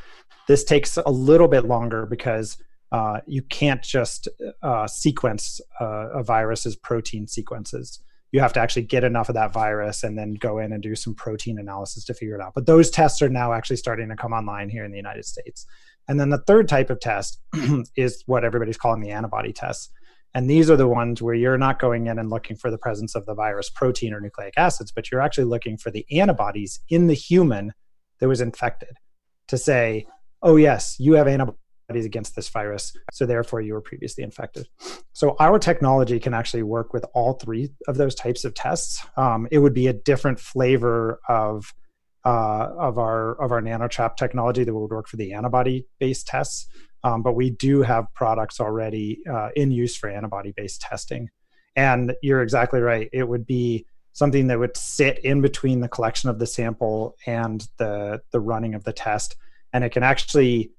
This 0.47 0.63
takes 0.63 0.97
a 0.97 1.11
little 1.11 1.47
bit 1.47 1.65
longer 1.65 2.05
because 2.05 2.57
uh, 2.91 3.19
you 3.27 3.41
can't 3.41 3.83
just 3.83 4.27
uh, 4.63 4.87
sequence 4.87 5.59
uh, 5.81 6.09
a 6.13 6.23
virus's 6.23 6.75
protein 6.75 7.27
sequences. 7.27 7.99
You 8.31 8.39
have 8.41 8.53
to 8.53 8.59
actually 8.59 8.83
get 8.83 9.03
enough 9.03 9.29
of 9.29 9.35
that 9.35 9.53
virus 9.53 10.03
and 10.03 10.17
then 10.17 10.33
go 10.33 10.59
in 10.59 10.71
and 10.71 10.83
do 10.83 10.95
some 10.95 11.13
protein 11.13 11.59
analysis 11.59 12.05
to 12.05 12.13
figure 12.13 12.35
it 12.35 12.41
out. 12.41 12.53
But 12.53 12.65
those 12.65 12.89
tests 12.89 13.21
are 13.21 13.29
now 13.29 13.53
actually 13.53 13.77
starting 13.77 14.09
to 14.09 14.15
come 14.15 14.33
online 14.33 14.69
here 14.69 14.83
in 14.83 14.91
the 14.91 14.97
United 14.97 15.25
States. 15.25 15.65
And 16.07 16.19
then 16.19 16.29
the 16.29 16.43
third 16.47 16.67
type 16.69 16.89
of 16.89 16.99
test 16.99 17.39
is 17.95 18.23
what 18.25 18.45
everybody's 18.45 18.77
calling 18.77 19.01
the 19.01 19.11
antibody 19.11 19.53
tests. 19.53 19.89
And 20.33 20.49
these 20.49 20.69
are 20.69 20.75
the 20.75 20.87
ones 20.87 21.21
where 21.21 21.33
you're 21.33 21.57
not 21.57 21.79
going 21.79 22.07
in 22.07 22.19
and 22.19 22.29
looking 22.29 22.57
for 22.57 22.69
the 22.69 22.77
presence 22.77 23.15
of 23.15 23.25
the 23.25 23.33
virus 23.33 23.69
protein 23.69 24.13
or 24.13 24.21
nucleic 24.21 24.53
acids, 24.57 24.91
but 24.91 25.11
you're 25.11 25.21
actually 25.21 25.45
looking 25.45 25.77
for 25.77 25.89
the 25.89 26.05
antibodies 26.11 26.79
in 26.89 27.07
the 27.07 27.13
human 27.13 27.73
that 28.19 28.27
was 28.27 28.41
infected 28.41 28.97
to 29.47 29.57
say, 29.57 30.05
oh, 30.43 30.55
yes, 30.55 30.95
you 30.99 31.13
have 31.13 31.27
antibodies 31.27 31.57
against 31.89 32.35
this 32.35 32.49
virus, 32.49 32.93
so 33.13 33.25
therefore 33.25 33.61
you 33.61 33.73
were 33.73 33.81
previously 33.81 34.23
infected. 34.23 34.67
So 35.13 35.35
our 35.39 35.57
technology 35.57 36.19
can 36.19 36.33
actually 36.33 36.63
work 36.63 36.93
with 36.93 37.05
all 37.13 37.33
three 37.33 37.69
of 37.87 37.97
those 37.97 38.13
types 38.13 38.43
of 38.43 38.53
tests. 38.53 39.05
Um, 39.15 39.47
it 39.51 39.59
would 39.59 39.73
be 39.73 39.87
a 39.87 39.93
different 39.93 40.39
flavor 40.39 41.19
of 41.27 41.73
uh, 42.25 42.73
of 42.77 42.97
our 42.97 43.41
of 43.41 43.53
our 43.53 43.61
nanotrap 43.61 44.17
technology 44.17 44.65
that 44.65 44.73
would 44.73 44.91
work 44.91 45.07
for 45.07 45.15
the 45.15 45.31
antibody 45.31 45.87
based 45.97 46.27
tests. 46.27 46.67
Um, 47.03 47.23
but 47.23 47.33
we 47.33 47.49
do 47.49 47.81
have 47.81 48.05
products 48.13 48.59
already 48.59 49.21
uh, 49.31 49.49
in 49.55 49.71
use 49.71 49.95
for 49.95 50.09
antibody 50.09 50.53
based 50.55 50.81
testing. 50.81 51.29
And 51.75 52.15
you're 52.21 52.41
exactly 52.41 52.79
right. 52.79 53.09
It 53.13 53.27
would 53.27 53.45
be 53.45 53.85
something 54.17 54.47
that 54.47 54.57
would 54.57 54.75
sit 54.75 55.19
in 55.19 55.41
between 55.41 55.79
the 55.79 55.87
collection 55.87 56.27
of 56.27 56.39
the 56.39 56.47
sample 56.47 57.15
and 57.27 57.67
the 57.77 58.19
the 58.31 58.39
running 58.39 58.73
of 58.73 58.83
the 58.83 58.93
test, 58.93 59.35
and 59.73 59.83
it 59.83 59.91
can 59.91 60.03
actually 60.03 60.71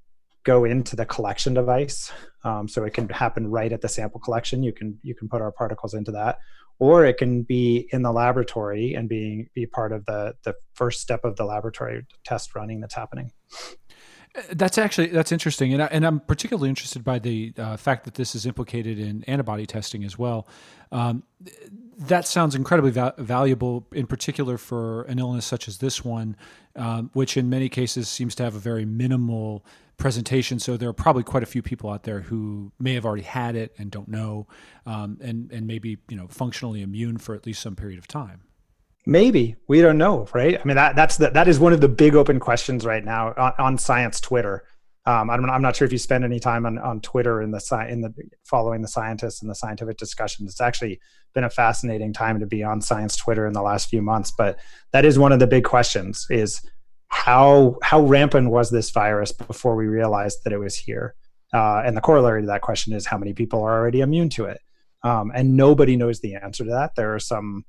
go 0.43 0.65
into 0.65 0.97
the 0.97 1.07
collection 1.07 1.55
device. 1.55 2.11
Um, 2.43 2.69
so 2.69 2.85
it 2.85 2.95
can 2.95 3.09
happen 3.09 3.49
right 3.49 3.73
at 3.73 3.81
the 3.81 3.89
sample 3.89 4.21
collection. 4.21 4.63
You 4.63 4.73
can 4.73 4.99
you 5.03 5.15
can 5.15 5.29
put 5.29 5.41
our 5.41 5.53
particles 5.53 5.95
into 5.95 6.11
that, 6.13 6.39
or 6.81 7.05
it 7.05 7.17
can 7.17 7.43
be 7.43 7.89
in 7.93 8.03
the 8.03 8.13
laboratory 8.13 8.95
and 8.95 9.09
being 9.09 9.49
be 9.55 9.67
part 9.67 9.93
of 9.93 10.05
the 10.07 10.35
the 10.43 10.55
first 10.75 11.01
step 11.01 11.25
of 11.25 11.37
the 11.37 11.45
laboratory 11.45 12.07
test 12.25 12.57
running 12.57 12.81
that's 12.81 12.95
happening. 12.95 13.31
That's 14.51 14.79
actually 14.79 15.09
that's 15.09 15.33
interesting, 15.33 15.73
and 15.73 15.83
I, 15.83 15.87
and 15.87 16.05
I'm 16.05 16.21
particularly 16.21 16.69
interested 16.69 17.05
by 17.05 17.19
the 17.19 17.53
uh, 17.57 17.77
fact 17.77 18.05
that 18.05 18.15
this 18.15 18.35
is 18.35 18.47
implicated 18.47 18.99
in 18.99 19.25
antibody 19.25 19.67
testing 19.67 20.05
as 20.05 20.19
well. 20.19 20.47
Um, 20.93 21.23
that 21.99 22.27
sounds 22.27 22.55
incredibly 22.55 22.91
va- 22.91 23.15
valuable, 23.19 23.87
in 23.93 24.07
particular 24.07 24.57
for 24.57 25.03
an 25.03 25.19
illness 25.19 25.45
such 25.45 25.67
as 25.67 25.79
this 25.79 26.05
one, 26.05 26.37
um, 26.77 27.11
which 27.13 27.37
in 27.37 27.51
many 27.51 27.69
cases 27.69 28.09
seems 28.09 28.35
to 28.37 28.45
have 28.45 28.55
a 28.55 28.61
very 28.61 28.85
minimal 28.85 29.65
presentation. 29.97 30.59
So 30.59 30.77
there 30.77 30.89
are 30.89 30.95
probably 30.95 31.25
quite 31.25 31.43
a 31.43 31.47
few 31.47 31.63
people 31.63 31.91
out 31.91 32.05
there 32.05 32.21
who 32.21 32.73
may 32.79 32.95
have 32.95 33.05
already 33.05 33.25
had 33.25 33.57
it 33.57 33.75
and 33.79 33.91
don't 33.91 34.09
know, 34.09 34.47
um, 34.87 35.19
and 35.21 35.51
and 35.53 35.67
maybe 35.67 35.99
you 36.09 36.17
know 36.17 36.29
functionally 36.29 36.83
immune 36.83 37.19
for 37.19 37.35
at 37.35 37.47
least 37.47 37.61
some 37.61 37.77
period 37.77 37.99
of 37.99 38.07
time. 38.07 38.43
Maybe 39.09 39.57
we 39.69 39.81
don't 39.81 39.97
know, 39.97 40.29
right? 40.35 40.61
I 40.61 40.65
mean, 40.65 40.77
that 40.77 40.95
that's 40.95 41.17
the, 41.17 41.31
that 41.31 41.49
is 41.49 41.59
one 41.59 41.73
of 41.73 41.81
the 41.81 41.89
big 41.89 42.15
open 42.15 42.39
questions 42.39 42.85
right 42.85 43.03
now 43.03 43.33
on, 43.39 43.53
on 43.59 43.79
science 43.79 44.21
Twitter. 44.21 44.65
Um, 45.07 45.31
I'm, 45.31 45.49
I'm 45.49 45.63
not 45.63 45.77
sure 45.77 45.87
if 45.87 45.93
you 45.93 45.97
spend 45.97 46.25
any 46.25 46.39
time 46.39 46.67
on, 46.67 46.77
on 46.77 47.01
Twitter 47.01 47.41
in 47.41 47.51
the 47.51 47.87
in 47.89 48.03
the 48.03 48.13
following 48.45 48.83
the 48.83 48.89
scientists 48.89 49.41
and 49.41 49.51
the 49.51 49.55
scientific 49.55 49.97
discussions. 49.97 50.51
It's 50.51 50.61
actually 50.61 51.01
been 51.33 51.45
a 51.45 51.49
fascinating 51.49 52.13
time 52.13 52.39
to 52.41 52.47
be 52.47 52.63
on 52.63 52.83
science 52.83 53.17
Twitter 53.17 53.47
in 53.47 53.55
the 53.55 53.63
last 53.63 53.89
few 53.89 54.03
months. 54.03 54.31
But 54.31 54.59
that 54.93 55.07
is 55.07 55.19
one 55.19 55.33
of 55.33 55.39
the 55.39 55.47
big 55.47 55.65
questions: 55.65 56.27
is 56.29 56.61
how 57.07 57.79
how 57.83 58.03
rampant 58.03 58.51
was 58.51 58.69
this 58.69 58.91
virus 58.91 59.33
before 59.33 59.75
we 59.75 59.87
realized 59.87 60.45
that 60.45 60.53
it 60.53 60.59
was 60.59 60.77
here? 60.77 61.15
Uh, 61.55 61.81
and 61.83 61.97
the 61.97 62.03
corollary 62.03 62.43
to 62.43 62.47
that 62.49 62.61
question 62.61 62.93
is 62.93 63.07
how 63.07 63.17
many 63.17 63.33
people 63.33 63.63
are 63.63 63.73
already 63.73 64.03
immune 64.03 64.29
to 64.29 64.45
it? 64.45 64.61
Um, 65.03 65.33
and 65.35 65.57
nobody 65.57 65.97
knows 65.97 66.21
the 66.21 66.35
answer 66.35 66.65
to 66.65 66.71
that. 66.73 66.95
There 66.95 67.15
are 67.15 67.19
some 67.19 67.65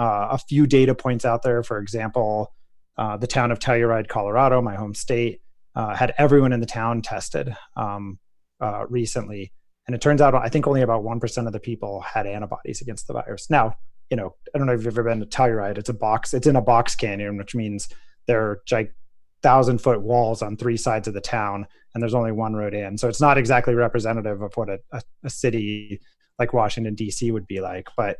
uh, 0.00 0.28
a 0.30 0.38
few 0.38 0.66
data 0.66 0.94
points 0.94 1.26
out 1.26 1.42
there. 1.42 1.62
For 1.62 1.78
example, 1.78 2.54
uh, 2.96 3.18
the 3.18 3.26
town 3.26 3.50
of 3.50 3.58
Telluride, 3.58 4.08
Colorado, 4.08 4.62
my 4.62 4.74
home 4.74 4.94
state, 4.94 5.42
uh, 5.76 5.94
had 5.94 6.14
everyone 6.16 6.54
in 6.54 6.60
the 6.60 6.66
town 6.66 7.02
tested 7.02 7.54
um, 7.76 8.18
uh, 8.60 8.86
recently, 8.88 9.52
and 9.86 9.94
it 9.94 10.00
turns 10.00 10.22
out 10.22 10.34
I 10.34 10.48
think 10.48 10.66
only 10.66 10.80
about 10.80 11.04
one 11.04 11.20
percent 11.20 11.46
of 11.46 11.52
the 11.52 11.60
people 11.60 12.00
had 12.00 12.26
antibodies 12.26 12.80
against 12.80 13.06
the 13.06 13.12
virus. 13.12 13.50
Now, 13.50 13.74
you 14.08 14.16
know, 14.16 14.34
I 14.54 14.58
don't 14.58 14.66
know 14.66 14.72
if 14.72 14.78
you've 14.80 14.94
ever 14.94 15.04
been 15.04 15.20
to 15.20 15.26
Telluride. 15.26 15.76
It's 15.76 15.90
a 15.90 15.94
box. 15.94 16.32
It's 16.32 16.46
in 16.46 16.56
a 16.56 16.62
box 16.62 16.96
canyon, 16.96 17.36
which 17.36 17.54
means 17.54 17.88
there 18.26 18.40
are 18.40 18.62
like 18.70 18.94
thousand 19.42 19.82
foot 19.82 20.00
walls 20.00 20.40
on 20.40 20.56
three 20.56 20.78
sides 20.78 21.08
of 21.08 21.14
the 21.14 21.20
town, 21.20 21.66
and 21.94 22.02
there's 22.02 22.14
only 22.14 22.32
one 22.32 22.54
road 22.54 22.72
in. 22.72 22.96
So 22.96 23.06
it's 23.06 23.20
not 23.20 23.36
exactly 23.36 23.74
representative 23.74 24.40
of 24.40 24.56
what 24.56 24.70
a, 24.70 24.80
a, 24.92 25.02
a 25.24 25.30
city 25.30 26.00
like 26.38 26.54
Washington 26.54 26.94
D.C. 26.94 27.30
would 27.30 27.46
be 27.46 27.60
like, 27.60 27.88
but 27.98 28.16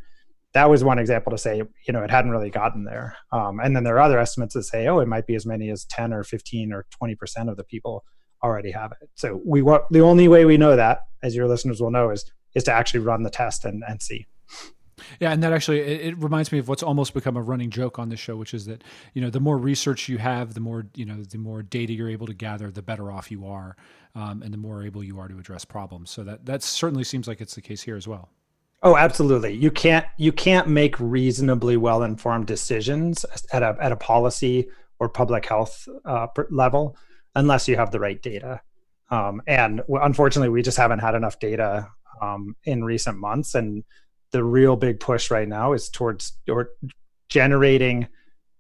that 0.52 0.68
was 0.68 0.82
one 0.82 0.98
example 0.98 1.30
to 1.30 1.38
say, 1.38 1.62
you 1.86 1.92
know, 1.92 2.02
it 2.02 2.10
hadn't 2.10 2.30
really 2.30 2.50
gotten 2.50 2.84
there. 2.84 3.16
Um, 3.32 3.60
and 3.60 3.74
then 3.74 3.84
there 3.84 3.96
are 3.96 4.00
other 4.00 4.18
estimates 4.18 4.54
that 4.54 4.64
say, 4.64 4.88
oh, 4.88 4.98
it 4.98 5.06
might 5.06 5.26
be 5.26 5.36
as 5.36 5.46
many 5.46 5.70
as 5.70 5.84
10 5.84 6.12
or 6.12 6.24
15 6.24 6.72
or 6.72 6.86
20% 7.00 7.48
of 7.48 7.56
the 7.56 7.64
people 7.64 8.04
already 8.42 8.72
have 8.72 8.92
it. 9.00 9.08
So 9.14 9.40
we 9.44 9.62
want 9.62 9.84
the 9.90 10.00
only 10.00 10.28
way 10.28 10.44
we 10.44 10.56
know 10.56 10.76
that, 10.76 11.00
as 11.22 11.36
your 11.36 11.46
listeners 11.46 11.80
will 11.80 11.90
know, 11.90 12.10
is 12.10 12.30
is 12.54 12.64
to 12.64 12.72
actually 12.72 13.00
run 13.00 13.22
the 13.22 13.30
test 13.30 13.64
and, 13.64 13.84
and 13.86 14.02
see. 14.02 14.26
Yeah, 15.18 15.32
and 15.32 15.42
that 15.42 15.52
actually 15.52 15.80
it, 15.80 16.00
it, 16.08 16.18
reminds 16.18 16.52
me 16.52 16.58
of 16.58 16.68
what's 16.68 16.82
almost 16.82 17.14
become 17.14 17.36
a 17.36 17.42
running 17.42 17.70
joke 17.70 17.98
on 17.98 18.08
this 18.08 18.20
show, 18.20 18.36
which 18.36 18.52
is 18.52 18.66
that 18.66 18.84
you 19.14 19.22
know 19.22 19.30
the 19.30 19.40
more 19.40 19.56
research 19.56 20.08
you 20.08 20.18
have, 20.18 20.54
the 20.54 20.60
more 20.60 20.86
you 20.94 21.06
know 21.06 21.22
the 21.22 21.38
more 21.38 21.62
data 21.62 21.92
you're 21.92 22.10
able 22.10 22.26
to 22.26 22.34
gather, 22.34 22.70
the 22.70 22.82
better 22.82 23.10
off 23.10 23.30
you 23.30 23.46
are, 23.46 23.76
um, 24.14 24.42
and 24.42 24.52
the 24.52 24.58
more 24.58 24.82
able 24.82 25.02
you 25.02 25.18
are 25.18 25.28
to 25.28 25.38
address 25.38 25.64
problems. 25.64 26.10
So 26.10 26.24
that 26.24 26.44
that 26.46 26.62
certainly 26.62 27.04
seems 27.04 27.26
like 27.28 27.40
it's 27.40 27.54
the 27.54 27.62
case 27.62 27.82
here 27.82 27.96
as 27.96 28.06
well. 28.06 28.30
Oh, 28.82 28.96
absolutely. 28.96 29.52
You 29.52 29.70
can't 29.70 30.06
you 30.16 30.32
can't 30.32 30.66
make 30.68 30.98
reasonably 30.98 31.76
well 31.76 32.02
informed 32.02 32.46
decisions 32.46 33.26
at 33.52 33.62
a 33.62 33.76
at 33.80 33.92
a 33.92 33.96
policy 33.96 34.68
or 34.98 35.08
public 35.08 35.46
health 35.46 35.86
uh, 36.04 36.26
level 36.50 36.96
unless 37.34 37.68
you 37.68 37.76
have 37.76 37.90
the 37.90 38.00
right 38.00 38.20
data. 38.22 38.60
Um, 39.10 39.42
and 39.46 39.82
unfortunately, 39.88 40.50
we 40.50 40.62
just 40.62 40.78
haven't 40.78 41.00
had 41.00 41.14
enough 41.14 41.38
data 41.38 41.88
um, 42.22 42.56
in 42.64 42.84
recent 42.84 43.18
months. 43.18 43.54
And 43.54 43.84
the 44.30 44.44
real 44.44 44.76
big 44.76 45.00
push 45.00 45.30
right 45.30 45.48
now 45.48 45.72
is 45.72 45.88
towards 45.88 46.38
or 46.48 46.70
generating, 47.28 48.08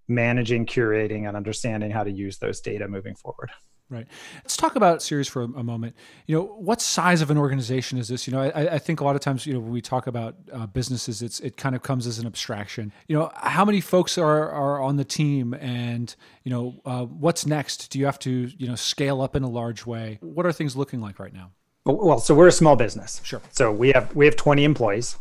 managing, 0.08 0.66
curating, 0.66 1.28
and 1.28 1.36
understanding 1.36 1.90
how 1.90 2.02
to 2.02 2.10
use 2.10 2.38
those 2.38 2.60
data 2.60 2.88
moving 2.88 3.14
forward. 3.14 3.50
Right. 3.90 4.06
Let's 4.36 4.56
talk 4.56 4.76
about 4.76 5.02
Ceres 5.02 5.26
for 5.26 5.42
a, 5.42 5.64
moment. 5.64 5.96
You 6.26 6.36
know, 6.36 6.44
what 6.44 6.80
size 6.80 7.22
of 7.22 7.30
an 7.32 7.36
organization 7.36 7.98
is 7.98 8.06
this? 8.06 8.24
You 8.24 8.32
know, 8.32 8.40
I, 8.40 8.74
I 8.74 8.78
think 8.78 9.00
a 9.00 9.04
lot 9.04 9.16
of 9.16 9.20
times, 9.20 9.46
you 9.46 9.52
know, 9.52 9.58
when 9.58 9.72
we 9.72 9.80
talk 9.80 10.06
about 10.06 10.36
uh, 10.52 10.66
businesses, 10.68 11.22
it's 11.22 11.40
it 11.40 11.56
kind 11.56 11.74
of 11.74 11.82
comes 11.82 12.06
as 12.06 12.20
an 12.20 12.26
abstraction. 12.26 12.92
You 13.08 13.18
know, 13.18 13.32
how 13.34 13.64
many 13.64 13.80
folks 13.80 14.16
are 14.16 14.48
are 14.48 14.80
on 14.80 14.96
the 14.96 15.04
team, 15.04 15.54
and 15.54 16.14
you 16.44 16.52
know, 16.52 16.80
uh, 16.84 17.04
what's 17.04 17.46
next? 17.46 17.90
Do 17.90 17.98
you 17.98 18.06
have 18.06 18.20
to 18.20 18.30
you 18.56 18.68
know 18.68 18.76
scale 18.76 19.20
up 19.20 19.34
in 19.34 19.42
a 19.42 19.50
large 19.50 19.84
way? 19.84 20.18
What 20.20 20.46
are 20.46 20.52
things 20.52 20.76
looking 20.76 21.00
like 21.00 21.18
right 21.18 21.34
now? 21.34 21.50
Well, 21.84 22.20
so 22.20 22.32
we're 22.32 22.46
a 22.46 22.52
small 22.52 22.76
business. 22.76 23.20
Sure. 23.24 23.42
So 23.50 23.72
we 23.72 23.90
have 23.90 24.14
we 24.14 24.24
have 24.24 24.36
twenty 24.36 24.62
employees. 24.62 25.18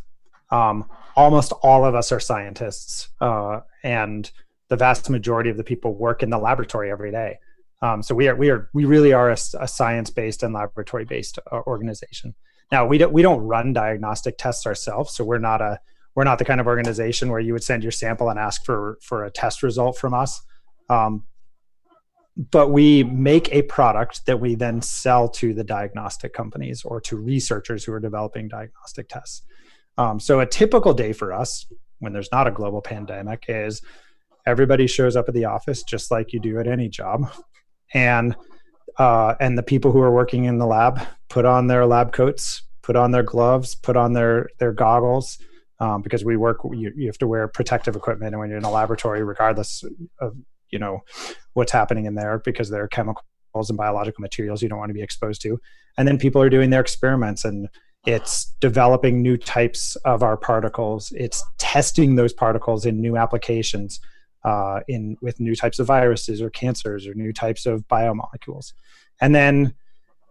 Um, 0.51 0.87
almost 1.15 1.53
all 1.63 1.85
of 1.85 1.95
us 1.95 2.11
are 2.11 2.19
scientists, 2.19 3.09
uh, 3.19 3.61
and 3.81 4.29
the 4.67 4.75
vast 4.75 5.09
majority 5.09 5.49
of 5.49 5.57
the 5.57 5.63
people 5.63 5.95
work 5.95 6.21
in 6.21 6.29
the 6.29 6.37
laboratory 6.37 6.91
every 6.91 7.11
day. 7.11 7.39
Um, 7.81 8.03
so 8.03 8.13
we 8.13 8.27
are 8.27 8.35
we 8.35 8.49
are 8.49 8.69
we 8.73 8.85
really 8.85 9.13
are 9.13 9.29
a, 9.29 9.37
a 9.59 9.67
science 9.67 10.09
based 10.09 10.43
and 10.43 10.53
laboratory 10.53 11.05
based 11.05 11.39
uh, 11.51 11.61
organization. 11.65 12.35
Now 12.71 12.85
we 12.85 12.97
don't 12.97 13.13
we 13.13 13.21
don't 13.21 13.41
run 13.41 13.73
diagnostic 13.73 14.37
tests 14.37 14.65
ourselves, 14.65 15.15
so 15.15 15.23
we're 15.23 15.37
not 15.37 15.61
a 15.61 15.79
we're 16.15 16.25
not 16.25 16.39
the 16.39 16.45
kind 16.45 16.59
of 16.59 16.67
organization 16.67 17.29
where 17.29 17.39
you 17.39 17.53
would 17.53 17.63
send 17.63 17.83
your 17.83 17.91
sample 17.91 18.29
and 18.29 18.37
ask 18.37 18.65
for 18.65 18.97
for 19.01 19.23
a 19.23 19.31
test 19.31 19.63
result 19.63 19.97
from 19.97 20.13
us. 20.13 20.41
Um, 20.89 21.23
but 22.51 22.69
we 22.69 23.03
make 23.03 23.51
a 23.53 23.63
product 23.63 24.25
that 24.25 24.39
we 24.39 24.55
then 24.55 24.81
sell 24.81 25.27
to 25.27 25.53
the 25.53 25.63
diagnostic 25.63 26.33
companies 26.33 26.83
or 26.83 27.01
to 27.01 27.17
researchers 27.17 27.83
who 27.83 27.91
are 27.91 27.99
developing 27.99 28.47
diagnostic 28.47 29.09
tests. 29.09 29.43
Um, 29.97 30.19
so 30.19 30.39
a 30.39 30.45
typical 30.45 30.93
day 30.93 31.11
for 31.11 31.33
us 31.33 31.65
when 31.99 32.13
there's 32.13 32.31
not 32.31 32.47
a 32.47 32.51
global 32.51 32.81
pandemic 32.81 33.45
is 33.49 33.81
everybody 34.45 34.87
shows 34.87 35.17
up 35.17 35.27
at 35.27 35.33
the 35.33 35.45
office 35.45 35.83
just 35.83 36.11
like 36.11 36.31
you 36.31 36.39
do 36.39 36.59
at 36.59 36.67
any 36.67 36.87
job, 36.87 37.29
and 37.93 38.35
uh, 38.97 39.35
and 39.39 39.57
the 39.57 39.63
people 39.63 39.91
who 39.91 39.99
are 39.99 40.11
working 40.11 40.45
in 40.45 40.57
the 40.57 40.65
lab 40.65 40.99
put 41.29 41.45
on 41.45 41.67
their 41.67 41.85
lab 41.85 42.11
coats, 42.11 42.63
put 42.81 42.95
on 42.95 43.11
their 43.11 43.23
gloves, 43.23 43.75
put 43.75 43.95
on 43.95 44.13
their 44.13 44.49
their 44.59 44.71
goggles. 44.71 45.37
Um, 45.81 46.01
because 46.01 46.25
we 46.25 46.35
work, 46.35 46.57
you, 46.73 46.91
you 46.93 47.07
have 47.07 47.17
to 47.19 47.27
wear 47.27 47.47
protective 47.47 47.95
equipment, 47.95 48.33
and 48.33 48.39
when 48.41 48.49
you're 48.49 48.57
in 48.57 48.65
a 48.65 48.69
laboratory, 48.69 49.23
regardless 49.23 49.81
of 50.19 50.35
you 50.71 50.79
know 50.79 50.99
what's 51.53 51.71
happening 51.71 52.05
in 52.05 52.15
there 52.15 52.39
because 52.39 52.69
there 52.69 52.83
are 52.83 52.87
chemicals 52.87 53.69
and 53.69 53.77
biological 53.77 54.21
materials 54.21 54.61
you 54.61 54.69
don't 54.69 54.79
want 54.79 54.89
to 54.89 54.93
be 54.93 55.01
exposed 55.01 55.41
to 55.41 55.59
and 55.97 56.07
then 56.07 56.17
people 56.17 56.41
are 56.41 56.49
doing 56.49 56.69
their 56.69 56.81
experiments 56.81 57.45
and 57.45 57.67
it's 58.05 58.53
developing 58.61 59.21
new 59.21 59.37
types 59.37 59.95
of 59.97 60.23
our 60.23 60.37
particles 60.37 61.11
it's 61.15 61.43
testing 61.57 62.15
those 62.15 62.33
particles 62.33 62.85
in 62.85 63.01
new 63.01 63.17
applications 63.17 63.99
uh, 64.43 64.79
in 64.87 65.17
with 65.21 65.39
new 65.39 65.55
types 65.55 65.79
of 65.79 65.87
viruses 65.87 66.41
or 66.41 66.49
cancers 66.49 67.07
or 67.07 67.13
new 67.13 67.33
types 67.33 67.65
of 67.65 67.87
biomolecules. 67.87 68.73
And 69.21 69.35
then 69.35 69.73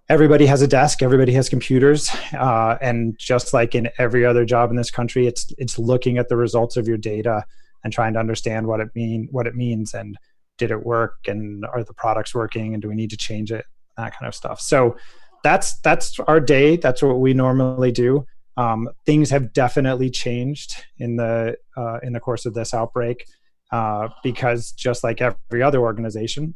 everybody 0.09 0.47
has 0.47 0.63
a 0.63 0.67
desk 0.67 1.03
everybody 1.03 1.33
has 1.33 1.51
computers 1.51 2.11
uh, 2.33 2.79
and 2.81 3.19
just 3.19 3.53
like 3.53 3.75
in 3.75 3.91
every 3.99 4.25
other 4.25 4.47
job 4.47 4.71
in 4.71 4.77
this 4.77 4.91
country 4.91 5.27
it's 5.27 5.53
it's 5.59 5.79
looking 5.79 6.17
at 6.17 6.31
the 6.31 6.37
results 6.37 6.79
of 6.79 6.89
your 6.89 6.97
data 6.97 7.45
and 7.85 7.93
trying 7.93 8.15
to 8.15 8.19
understand 8.19 8.67
what 8.67 8.81
it 8.81 8.89
mean 8.95 9.29
what 9.33 9.47
it 9.47 9.55
means 9.55 9.93
and 9.93 10.17
did 10.57 10.71
it 10.71 10.83
work 10.83 11.17
and 11.27 11.63
are 11.67 11.85
the 11.85 11.93
products 11.93 12.35
working 12.35 12.73
and 12.73 12.81
do 12.81 12.89
we 12.89 12.95
need 12.95 13.11
to 13.11 13.19
change 13.19 13.53
it 13.53 13.67
that 13.99 14.17
kind 14.19 14.27
of 14.27 14.35
stuff. 14.35 14.61
So 14.61 14.97
that's 15.45 15.79
that's 15.81 16.19
our 16.21 16.41
day. 16.41 16.77
That's 16.77 17.03
what 17.03 17.21
we 17.21 17.35
normally 17.35 17.93
do. 17.93 18.25
Um, 18.57 18.89
things 19.07 19.31
have 19.31 19.53
definitely 19.53 20.11
changed 20.11 20.85
in 20.99 21.17
the 21.17 21.57
uh, 21.77 21.99
in 22.03 22.13
the 22.13 22.21
course 22.21 22.47
of 22.47 22.55
this 22.55 22.73
outbreak 22.73 23.27
uh, 23.71 24.09
because 24.23 24.73
just 24.73 25.05
like 25.05 25.21
every 25.21 25.63
other 25.63 25.81
organization 25.81 26.55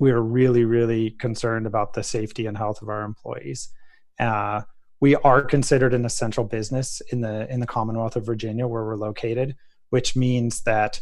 we 0.00 0.10
are 0.10 0.22
really 0.22 0.64
really 0.64 1.10
concerned 1.10 1.66
about 1.66 1.92
the 1.92 2.02
safety 2.02 2.46
and 2.46 2.56
health 2.56 2.82
of 2.82 2.88
our 2.88 3.02
employees 3.02 3.68
uh, 4.18 4.60
we 5.00 5.16
are 5.16 5.42
considered 5.42 5.94
an 5.94 6.04
essential 6.04 6.44
business 6.44 7.00
in 7.12 7.20
the 7.20 7.50
in 7.52 7.60
the 7.60 7.66
commonwealth 7.66 8.16
of 8.16 8.24
virginia 8.24 8.66
where 8.66 8.84
we're 8.84 8.96
located 8.96 9.54
which 9.90 10.16
means 10.16 10.62
that 10.62 11.00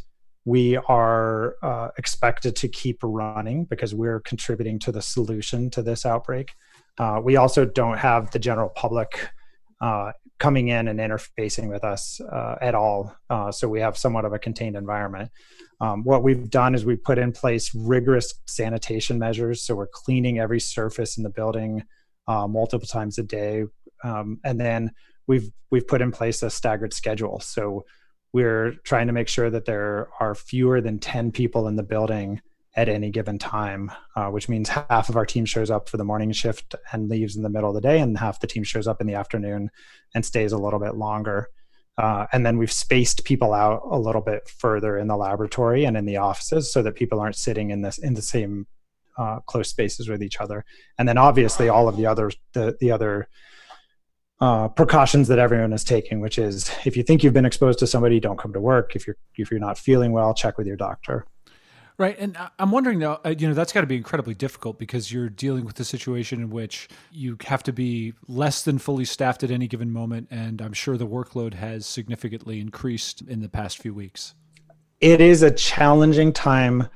we 0.48 0.78
are 0.88 1.56
uh, 1.62 1.90
expected 1.98 2.56
to 2.56 2.68
keep 2.68 2.98
running 3.02 3.64
because 3.66 3.94
we're 3.94 4.20
contributing 4.20 4.78
to 4.78 4.90
the 4.90 5.02
solution 5.02 5.68
to 5.68 5.82
this 5.82 6.06
outbreak. 6.06 6.54
Uh, 6.96 7.20
we 7.22 7.36
also 7.36 7.66
don't 7.66 7.98
have 7.98 8.30
the 8.30 8.38
general 8.38 8.70
public 8.70 9.28
uh, 9.80 10.12
coming 10.38 10.68
in 10.68 10.88
and 10.88 11.00
interfacing 11.00 11.68
with 11.68 11.84
us 11.84 12.20
uh, 12.20 12.56
at 12.60 12.74
all. 12.74 13.14
Uh, 13.28 13.50
so 13.50 13.68
we 13.68 13.80
have 13.80 13.96
somewhat 13.96 14.24
of 14.24 14.32
a 14.32 14.38
contained 14.38 14.76
environment. 14.76 15.30
Um, 15.80 16.02
what 16.04 16.22
we've 16.22 16.50
done 16.50 16.74
is 16.74 16.84
we 16.84 16.96
put 16.96 17.18
in 17.18 17.32
place 17.32 17.74
rigorous 17.74 18.34
sanitation 18.46 19.18
measures. 19.18 19.62
So 19.62 19.74
we're 19.74 19.86
cleaning 19.86 20.38
every 20.38 20.60
surface 20.60 21.16
in 21.16 21.22
the 21.22 21.30
building 21.30 21.84
uh, 22.26 22.46
multiple 22.46 22.86
times 22.86 23.18
a 23.18 23.22
day, 23.22 23.64
um, 24.04 24.38
and 24.44 24.60
then 24.60 24.90
we've 25.26 25.50
we've 25.70 25.86
put 25.86 26.02
in 26.02 26.12
place 26.12 26.42
a 26.42 26.50
staggered 26.50 26.92
schedule. 26.92 27.40
So 27.40 27.84
we're 28.32 28.72
trying 28.84 29.06
to 29.06 29.12
make 29.12 29.28
sure 29.28 29.48
that 29.50 29.64
there 29.64 30.08
are 30.20 30.34
fewer 30.34 30.80
than 30.80 30.98
10 30.98 31.32
people 31.32 31.68
in 31.68 31.76
the 31.76 31.82
building 31.82 32.40
at 32.76 32.88
any 32.88 33.10
given 33.10 33.38
time, 33.38 33.90
uh, 34.14 34.28
which 34.28 34.48
means 34.48 34.68
half 34.68 35.08
of 35.08 35.16
our 35.16 35.26
team 35.26 35.44
shows 35.44 35.70
up 35.70 35.88
for 35.88 35.96
the 35.96 36.04
morning 36.04 36.32
shift 36.32 36.74
and 36.92 37.08
leaves 37.08 37.36
in 37.36 37.42
the 37.42 37.48
middle 37.48 37.70
of 37.70 37.74
the 37.74 37.80
day, 37.80 38.00
and 38.00 38.18
half 38.18 38.40
the 38.40 38.46
team 38.46 38.62
shows 38.62 38.86
up 38.86 39.00
in 39.00 39.06
the 39.06 39.14
afternoon 39.14 39.70
and 40.14 40.24
stays 40.24 40.52
a 40.52 40.58
little 40.58 40.78
bit 40.78 40.94
longer. 40.94 41.48
Uh, 41.96 42.26
and 42.32 42.46
then 42.46 42.58
we've 42.58 42.70
spaced 42.70 43.24
people 43.24 43.52
out 43.52 43.82
a 43.90 43.98
little 43.98 44.20
bit 44.20 44.48
further 44.48 44.96
in 44.96 45.08
the 45.08 45.16
laboratory 45.16 45.84
and 45.84 45.96
in 45.96 46.06
the 46.06 46.16
offices 46.16 46.72
so 46.72 46.80
that 46.80 46.94
people 46.94 47.18
aren't 47.18 47.34
sitting 47.34 47.70
in 47.70 47.82
this 47.82 47.98
in 47.98 48.14
the 48.14 48.22
same 48.22 48.66
uh, 49.18 49.40
close 49.40 49.68
spaces 49.68 50.08
with 50.08 50.22
each 50.22 50.40
other. 50.40 50.64
And 50.96 51.08
then 51.08 51.18
obviously 51.18 51.68
all 51.68 51.88
of 51.88 51.96
the 51.96 52.06
other 52.06 52.30
the 52.52 52.76
the 52.78 52.92
other 52.92 53.28
uh, 54.40 54.68
precautions 54.68 55.26
that 55.26 55.40
everyone 55.40 55.72
is 55.72 55.82
taking, 55.82 56.20
which 56.20 56.38
is 56.38 56.70
if 56.84 56.96
you 56.96 57.02
think 57.02 57.24
you've 57.24 57.32
been 57.32 57.44
exposed 57.44 57.80
to 57.80 57.86
somebody, 57.88 58.20
don't 58.20 58.38
come 58.38 58.52
to 58.52 58.60
work. 58.60 58.94
If 58.94 59.08
you're 59.08 59.16
if 59.34 59.50
you're 59.50 59.58
not 59.58 59.76
feeling 59.76 60.12
well, 60.12 60.32
check 60.34 60.56
with 60.56 60.68
your 60.68 60.76
doctor. 60.76 61.26
Right, 61.98 62.16
and 62.16 62.38
I'm 62.60 62.70
wondering 62.70 63.00
now. 63.00 63.18
Uh, 63.24 63.34
you 63.36 63.48
know, 63.48 63.54
that's 63.54 63.72
got 63.72 63.80
to 63.80 63.86
be 63.88 63.96
incredibly 63.96 64.34
difficult 64.34 64.78
because 64.78 65.12
you're 65.12 65.28
dealing 65.28 65.64
with 65.64 65.80
a 65.80 65.84
situation 65.84 66.40
in 66.40 66.48
which 66.48 66.88
you 67.10 67.36
have 67.46 67.64
to 67.64 67.72
be 67.72 68.14
less 68.28 68.62
than 68.62 68.78
fully 68.78 69.04
staffed 69.04 69.42
at 69.42 69.50
any 69.50 69.66
given 69.66 69.90
moment, 69.90 70.28
and 70.30 70.62
I'm 70.62 70.72
sure 70.72 70.96
the 70.96 71.08
workload 71.08 71.54
has 71.54 71.86
significantly 71.86 72.60
increased 72.60 73.22
in 73.22 73.40
the 73.40 73.48
past 73.48 73.78
few 73.78 73.92
weeks. 73.92 74.34
It 75.00 75.20
is 75.20 75.42
a 75.42 75.50
challenging 75.50 76.32
time 76.32 76.88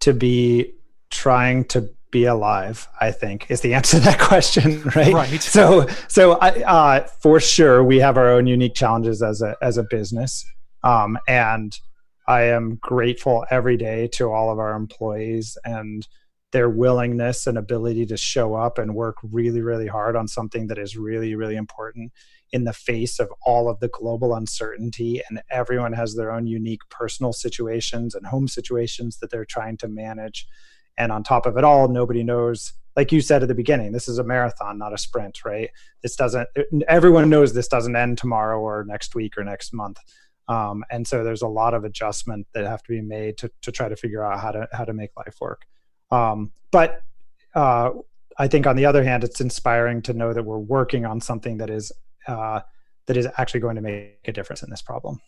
to 0.00 0.12
be 0.12 0.72
trying 1.10 1.64
to 1.64 1.88
be 2.10 2.24
alive 2.24 2.88
i 3.00 3.12
think 3.12 3.48
is 3.50 3.60
the 3.60 3.72
answer 3.72 3.98
to 3.98 4.04
that 4.04 4.18
question 4.18 4.82
right 4.96 5.12
right 5.12 5.40
so 5.40 5.86
so 6.08 6.32
I, 6.32 6.48
uh, 6.62 7.06
for 7.06 7.38
sure 7.38 7.84
we 7.84 7.98
have 8.00 8.16
our 8.16 8.30
own 8.30 8.48
unique 8.48 8.74
challenges 8.74 9.22
as 9.22 9.42
a 9.42 9.56
as 9.62 9.78
a 9.78 9.84
business 9.84 10.44
um, 10.82 11.18
and 11.28 11.78
i 12.30 12.42
am 12.42 12.76
grateful 12.76 13.44
every 13.50 13.76
day 13.76 14.08
to 14.08 14.30
all 14.30 14.50
of 14.50 14.58
our 14.58 14.74
employees 14.74 15.58
and 15.64 16.06
their 16.52 16.68
willingness 16.68 17.46
and 17.46 17.56
ability 17.56 18.04
to 18.04 18.16
show 18.16 18.54
up 18.54 18.78
and 18.78 18.94
work 18.94 19.16
really 19.22 19.60
really 19.60 19.86
hard 19.86 20.16
on 20.16 20.26
something 20.26 20.66
that 20.66 20.78
is 20.78 20.96
really 20.96 21.34
really 21.34 21.56
important 21.56 22.12
in 22.52 22.64
the 22.64 22.72
face 22.72 23.18
of 23.20 23.32
all 23.44 23.68
of 23.68 23.78
the 23.80 23.88
global 23.88 24.34
uncertainty. 24.34 25.22
And 25.28 25.42
everyone 25.50 25.92
has 25.92 26.14
their 26.14 26.32
own 26.32 26.46
unique 26.46 26.80
personal 26.90 27.32
situations 27.32 28.14
and 28.14 28.26
home 28.26 28.48
situations 28.48 29.18
that 29.18 29.30
they're 29.30 29.44
trying 29.44 29.76
to 29.78 29.88
manage. 29.88 30.46
And 30.98 31.12
on 31.12 31.22
top 31.22 31.46
of 31.46 31.56
it 31.56 31.64
all 31.64 31.88
nobody 31.88 32.22
knows 32.22 32.72
like 32.96 33.12
you 33.12 33.20
said 33.20 33.42
at 33.42 33.48
the 33.48 33.54
beginning 33.54 33.92
this 33.92 34.08
is 34.08 34.18
a 34.18 34.24
marathon 34.24 34.76
not 34.78 34.92
a 34.92 34.98
sprint 34.98 35.44
right? 35.44 35.70
This 36.02 36.16
doesn't 36.16 36.48
everyone 36.88 37.30
knows 37.30 37.54
this 37.54 37.68
doesn't 37.68 37.96
end 37.96 38.18
tomorrow 38.18 38.60
or 38.60 38.84
next 38.86 39.14
week 39.14 39.38
or 39.38 39.44
next 39.44 39.72
month 39.72 39.98
um, 40.50 40.84
and 40.90 41.06
so 41.06 41.22
there's 41.24 41.42
a 41.42 41.48
lot 41.48 41.74
of 41.74 41.84
adjustment 41.84 42.46
that 42.52 42.66
have 42.66 42.82
to 42.82 42.88
be 42.90 43.00
made 43.00 43.38
to, 43.38 43.50
to 43.62 43.70
try 43.72 43.88
to 43.88 43.96
figure 43.96 44.24
out 44.24 44.40
how 44.40 44.50
to 44.50 44.68
how 44.72 44.84
to 44.84 44.92
make 44.92 45.10
life 45.16 45.36
work 45.40 45.62
um, 46.10 46.50
but 46.70 47.02
uh, 47.54 47.90
i 48.38 48.46
think 48.46 48.66
on 48.66 48.76
the 48.76 48.84
other 48.84 49.04
hand 49.04 49.24
it's 49.24 49.40
inspiring 49.40 50.02
to 50.02 50.12
know 50.12 50.32
that 50.32 50.44
we're 50.44 50.58
working 50.58 51.06
on 51.06 51.20
something 51.20 51.56
that 51.58 51.70
is 51.70 51.92
uh, 52.26 52.60
that 53.06 53.16
is 53.16 53.26
actually 53.38 53.60
going 53.60 53.76
to 53.76 53.82
make 53.82 54.18
a 54.26 54.32
difference 54.32 54.62
in 54.62 54.70
this 54.70 54.82
problem 54.82 55.20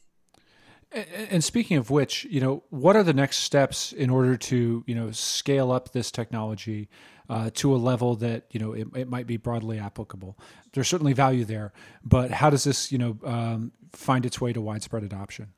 and 0.95 1.43
speaking 1.43 1.79
of 1.79 1.91
which, 1.91 2.25
you 2.25 2.41
know, 2.41 2.63
what 2.71 2.97
are 2.97 3.03
the 3.03 3.15
next 3.15 3.39
steps 3.39 3.93
in 3.93 4.11
order 4.11 4.37
to, 4.37 4.85
you 4.87 4.95
know, 4.95 5.11
scale 5.11 5.73
up 5.73 5.93
this 5.93 6.11
technology 6.11 6.89
uh, 7.31 7.51
to 7.55 7.75
a 7.75 7.79
level 7.79 8.17
that, 8.17 8.45
you 8.51 8.61
know, 8.61 8.73
it, 8.73 8.87
it, 8.95 9.09
might 9.09 9.27
be 9.27 9.37
broadly 9.37 9.79
applicable? 9.79 10.39
There's 10.73 10.89
certainly 10.89 11.15
value 11.15 11.45
there, 11.45 11.73
but 12.05 12.31
how 12.31 12.51
does 12.51 12.65
this, 12.65 12.93
you 12.93 12.99
know, 12.99 13.17
um, 13.25 13.73
find 13.93 14.25
its 14.27 14.41
way 14.41 14.53
to 14.53 14.61
widespread 14.61 15.03
adoption? 15.03 15.53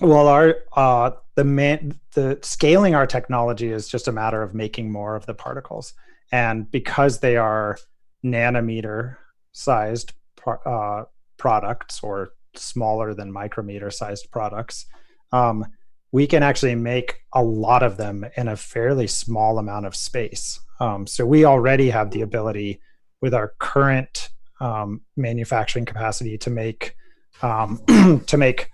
Well, 0.00 0.28
our 0.28 0.56
uh, 0.74 1.10
the 1.34 1.44
man, 1.44 2.00
the 2.14 2.38
scaling 2.42 2.94
our 2.94 3.06
technology 3.06 3.70
is 3.70 3.88
just 3.88 4.08
a 4.08 4.12
matter 4.12 4.42
of 4.42 4.54
making 4.54 4.90
more 4.90 5.14
of 5.14 5.26
the 5.26 5.34
particles, 5.34 5.92
and 6.32 6.70
because 6.70 7.20
they 7.20 7.36
are 7.36 7.76
nanometer 8.24 9.16
sized 9.52 10.12
uh, 10.46 11.04
products 11.36 12.00
or 12.02 12.30
smaller 12.54 13.14
than 13.14 13.30
micrometer 13.32 13.90
sized 13.90 14.30
products, 14.30 14.86
um, 15.32 15.66
we 16.12 16.26
can 16.26 16.42
actually 16.42 16.74
make 16.74 17.16
a 17.34 17.42
lot 17.42 17.82
of 17.82 17.96
them 17.96 18.24
in 18.36 18.48
a 18.48 18.56
fairly 18.56 19.06
small 19.06 19.58
amount 19.58 19.86
of 19.86 19.94
space. 19.94 20.60
Um, 20.80 21.06
so 21.06 21.26
we 21.26 21.44
already 21.44 21.90
have 21.90 22.10
the 22.10 22.22
ability 22.22 22.80
with 23.20 23.34
our 23.34 23.54
current 23.58 24.30
um, 24.60 25.02
manufacturing 25.16 25.84
capacity 25.84 26.38
to 26.38 26.50
make 26.50 26.96
um, 27.42 27.80
to 28.26 28.36
make 28.36 28.70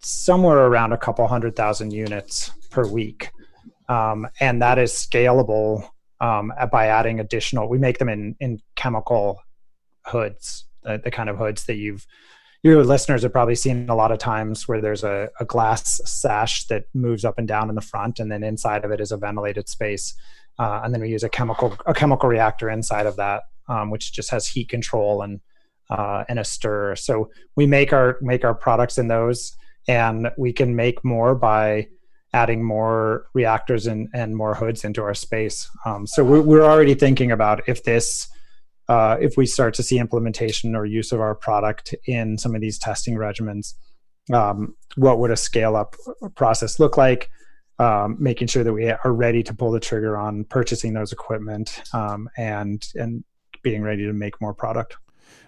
somewhere 0.00 0.66
around 0.66 0.92
a 0.92 0.98
couple 0.98 1.26
hundred 1.26 1.56
thousand 1.56 1.92
units 1.92 2.50
per 2.70 2.86
week, 2.86 3.30
um, 3.88 4.26
and 4.40 4.62
that 4.62 4.78
is 4.78 4.92
scalable 4.92 5.88
um, 6.20 6.52
by 6.70 6.86
adding 6.86 7.20
additional. 7.20 7.68
We 7.68 7.78
make 7.78 7.98
them 7.98 8.08
in 8.08 8.36
in 8.40 8.60
chemical 8.76 9.40
hoods, 10.06 10.66
the, 10.82 11.00
the 11.02 11.10
kind 11.10 11.28
of 11.28 11.38
hoods 11.38 11.64
that 11.66 11.76
you've 11.76 12.06
your 12.62 12.82
listeners 12.84 13.22
have 13.22 13.32
probably 13.32 13.54
seen 13.54 13.88
a 13.88 13.94
lot 13.94 14.10
of 14.10 14.18
times 14.18 14.66
where 14.66 14.80
there's 14.80 15.04
a, 15.04 15.30
a, 15.38 15.44
glass 15.44 16.00
sash 16.04 16.66
that 16.66 16.84
moves 16.92 17.24
up 17.24 17.38
and 17.38 17.46
down 17.46 17.68
in 17.68 17.76
the 17.76 17.80
front, 17.80 18.18
and 18.18 18.32
then 18.32 18.42
inside 18.42 18.84
of 18.84 18.90
it 18.90 19.00
is 19.00 19.12
a 19.12 19.16
ventilated 19.16 19.68
space. 19.68 20.14
Uh, 20.58 20.80
and 20.82 20.92
then 20.92 21.00
we 21.00 21.08
use 21.08 21.22
a 21.22 21.28
chemical 21.28 21.76
a 21.86 21.94
chemical 21.94 22.28
reactor 22.28 22.68
inside 22.68 23.06
of 23.06 23.14
that, 23.16 23.44
um, 23.68 23.90
which 23.90 24.12
just 24.12 24.30
has 24.30 24.46
heat 24.46 24.68
control 24.68 25.22
and 25.22 25.40
uh, 25.90 26.24
and 26.28 26.38
a 26.38 26.44
stir. 26.44 26.96
So 26.96 27.30
we 27.56 27.66
make 27.66 27.92
our 27.92 28.18
make 28.20 28.44
our 28.44 28.54
products 28.54 28.98
in 28.98 29.08
those, 29.08 29.56
and 29.86 30.30
we 30.36 30.52
can 30.52 30.76
make 30.76 31.04
more 31.04 31.34
by 31.34 31.88
adding 32.34 32.62
more 32.62 33.26
reactors 33.32 33.86
and, 33.86 34.08
and 34.12 34.36
more 34.36 34.54
hoods 34.54 34.84
into 34.84 35.02
our 35.02 35.14
space. 35.14 35.68
Um, 35.86 36.06
so 36.06 36.22
we're, 36.22 36.42
we're 36.42 36.64
already 36.64 36.94
thinking 36.94 37.32
about 37.32 37.66
if 37.68 37.84
this, 37.84 38.28
uh, 38.88 39.16
if 39.20 39.36
we 39.36 39.46
start 39.46 39.74
to 39.74 39.82
see 39.82 39.98
implementation 39.98 40.74
or 40.74 40.84
use 40.84 41.10
of 41.12 41.20
our 41.20 41.34
product 41.34 41.94
in 42.06 42.36
some 42.36 42.54
of 42.54 42.60
these 42.60 42.78
testing 42.78 43.14
regimens, 43.14 43.74
um, 44.32 44.76
what 44.96 45.18
would 45.18 45.30
a 45.30 45.36
scale 45.36 45.74
up 45.74 45.96
process 46.34 46.78
look 46.78 46.96
like? 46.96 47.30
Um, 47.78 48.16
making 48.18 48.48
sure 48.48 48.64
that 48.64 48.72
we 48.72 48.90
are 48.90 49.12
ready 49.12 49.42
to 49.44 49.54
pull 49.54 49.70
the 49.70 49.80
trigger 49.80 50.16
on 50.16 50.44
purchasing 50.44 50.94
those 50.94 51.12
equipment 51.12 51.80
um, 51.94 52.28
and 52.36 52.84
and 52.96 53.22
being 53.62 53.82
ready 53.82 54.04
to 54.04 54.12
make 54.12 54.40
more 54.40 54.52
product. 54.52 54.96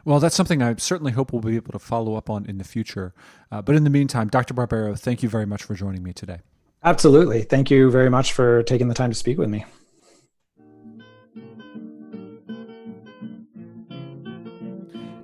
Well, 0.05 0.20
that's 0.20 0.34
something 0.34 0.62
I 0.62 0.74
certainly 0.76 1.12
hope 1.12 1.32
we'll 1.32 1.42
be 1.42 1.57
able 1.57 1.72
to 1.72 1.78
follow 1.78 2.14
up 2.14 2.30
on 2.30 2.46
in 2.46 2.59
the 2.59 2.64
future. 2.64 3.14
Uh, 3.51 3.62
but 3.62 3.74
in 3.74 3.84
the 3.84 3.90
meantime, 3.90 4.28
Dr. 4.28 4.55
Barbero, 4.55 4.98
thank 4.98 5.22
you 5.22 5.28
very 5.28 5.46
much 5.46 5.62
for 5.62 5.74
joining 5.74 6.03
me 6.03 6.12
today. 6.12 6.38
Absolutely. 6.82 7.42
Thank 7.42 7.70
you 7.70 7.90
very 7.90 8.09
much 8.09 8.32
for 8.32 8.62
taking 8.62 8.88
the 8.88 8.94
time 8.94 9.11
to 9.11 9.16
speak 9.16 9.36
with 9.36 9.51
me. 9.51 9.64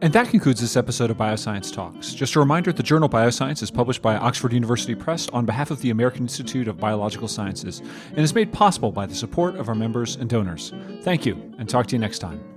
And 0.02 0.12
that 0.12 0.28
concludes 0.28 0.60
this 0.60 0.76
episode 0.76 1.10
of 1.10 1.16
Bioscience 1.16 1.72
Talks. 1.72 2.12
Just 2.12 2.36
a 2.36 2.38
reminder 2.38 2.70
the 2.72 2.82
journal 2.82 3.08
Bioscience 3.08 3.62
is 3.62 3.70
published 3.70 4.02
by 4.02 4.16
Oxford 4.16 4.52
University 4.52 4.94
Press 4.94 5.28
on 5.30 5.46
behalf 5.46 5.70
of 5.70 5.80
the 5.80 5.90
American 5.90 6.22
Institute 6.22 6.68
of 6.68 6.78
Biological 6.78 7.26
Sciences 7.26 7.80
and 8.10 8.20
is 8.20 8.34
made 8.34 8.52
possible 8.52 8.92
by 8.92 9.06
the 9.06 9.14
support 9.14 9.56
of 9.56 9.68
our 9.68 9.74
members 9.74 10.16
and 10.16 10.28
donors. 10.28 10.72
Thank 11.00 11.24
you, 11.24 11.52
and 11.58 11.68
talk 11.68 11.86
to 11.88 11.96
you 11.96 11.98
next 11.98 12.18
time. 12.18 12.55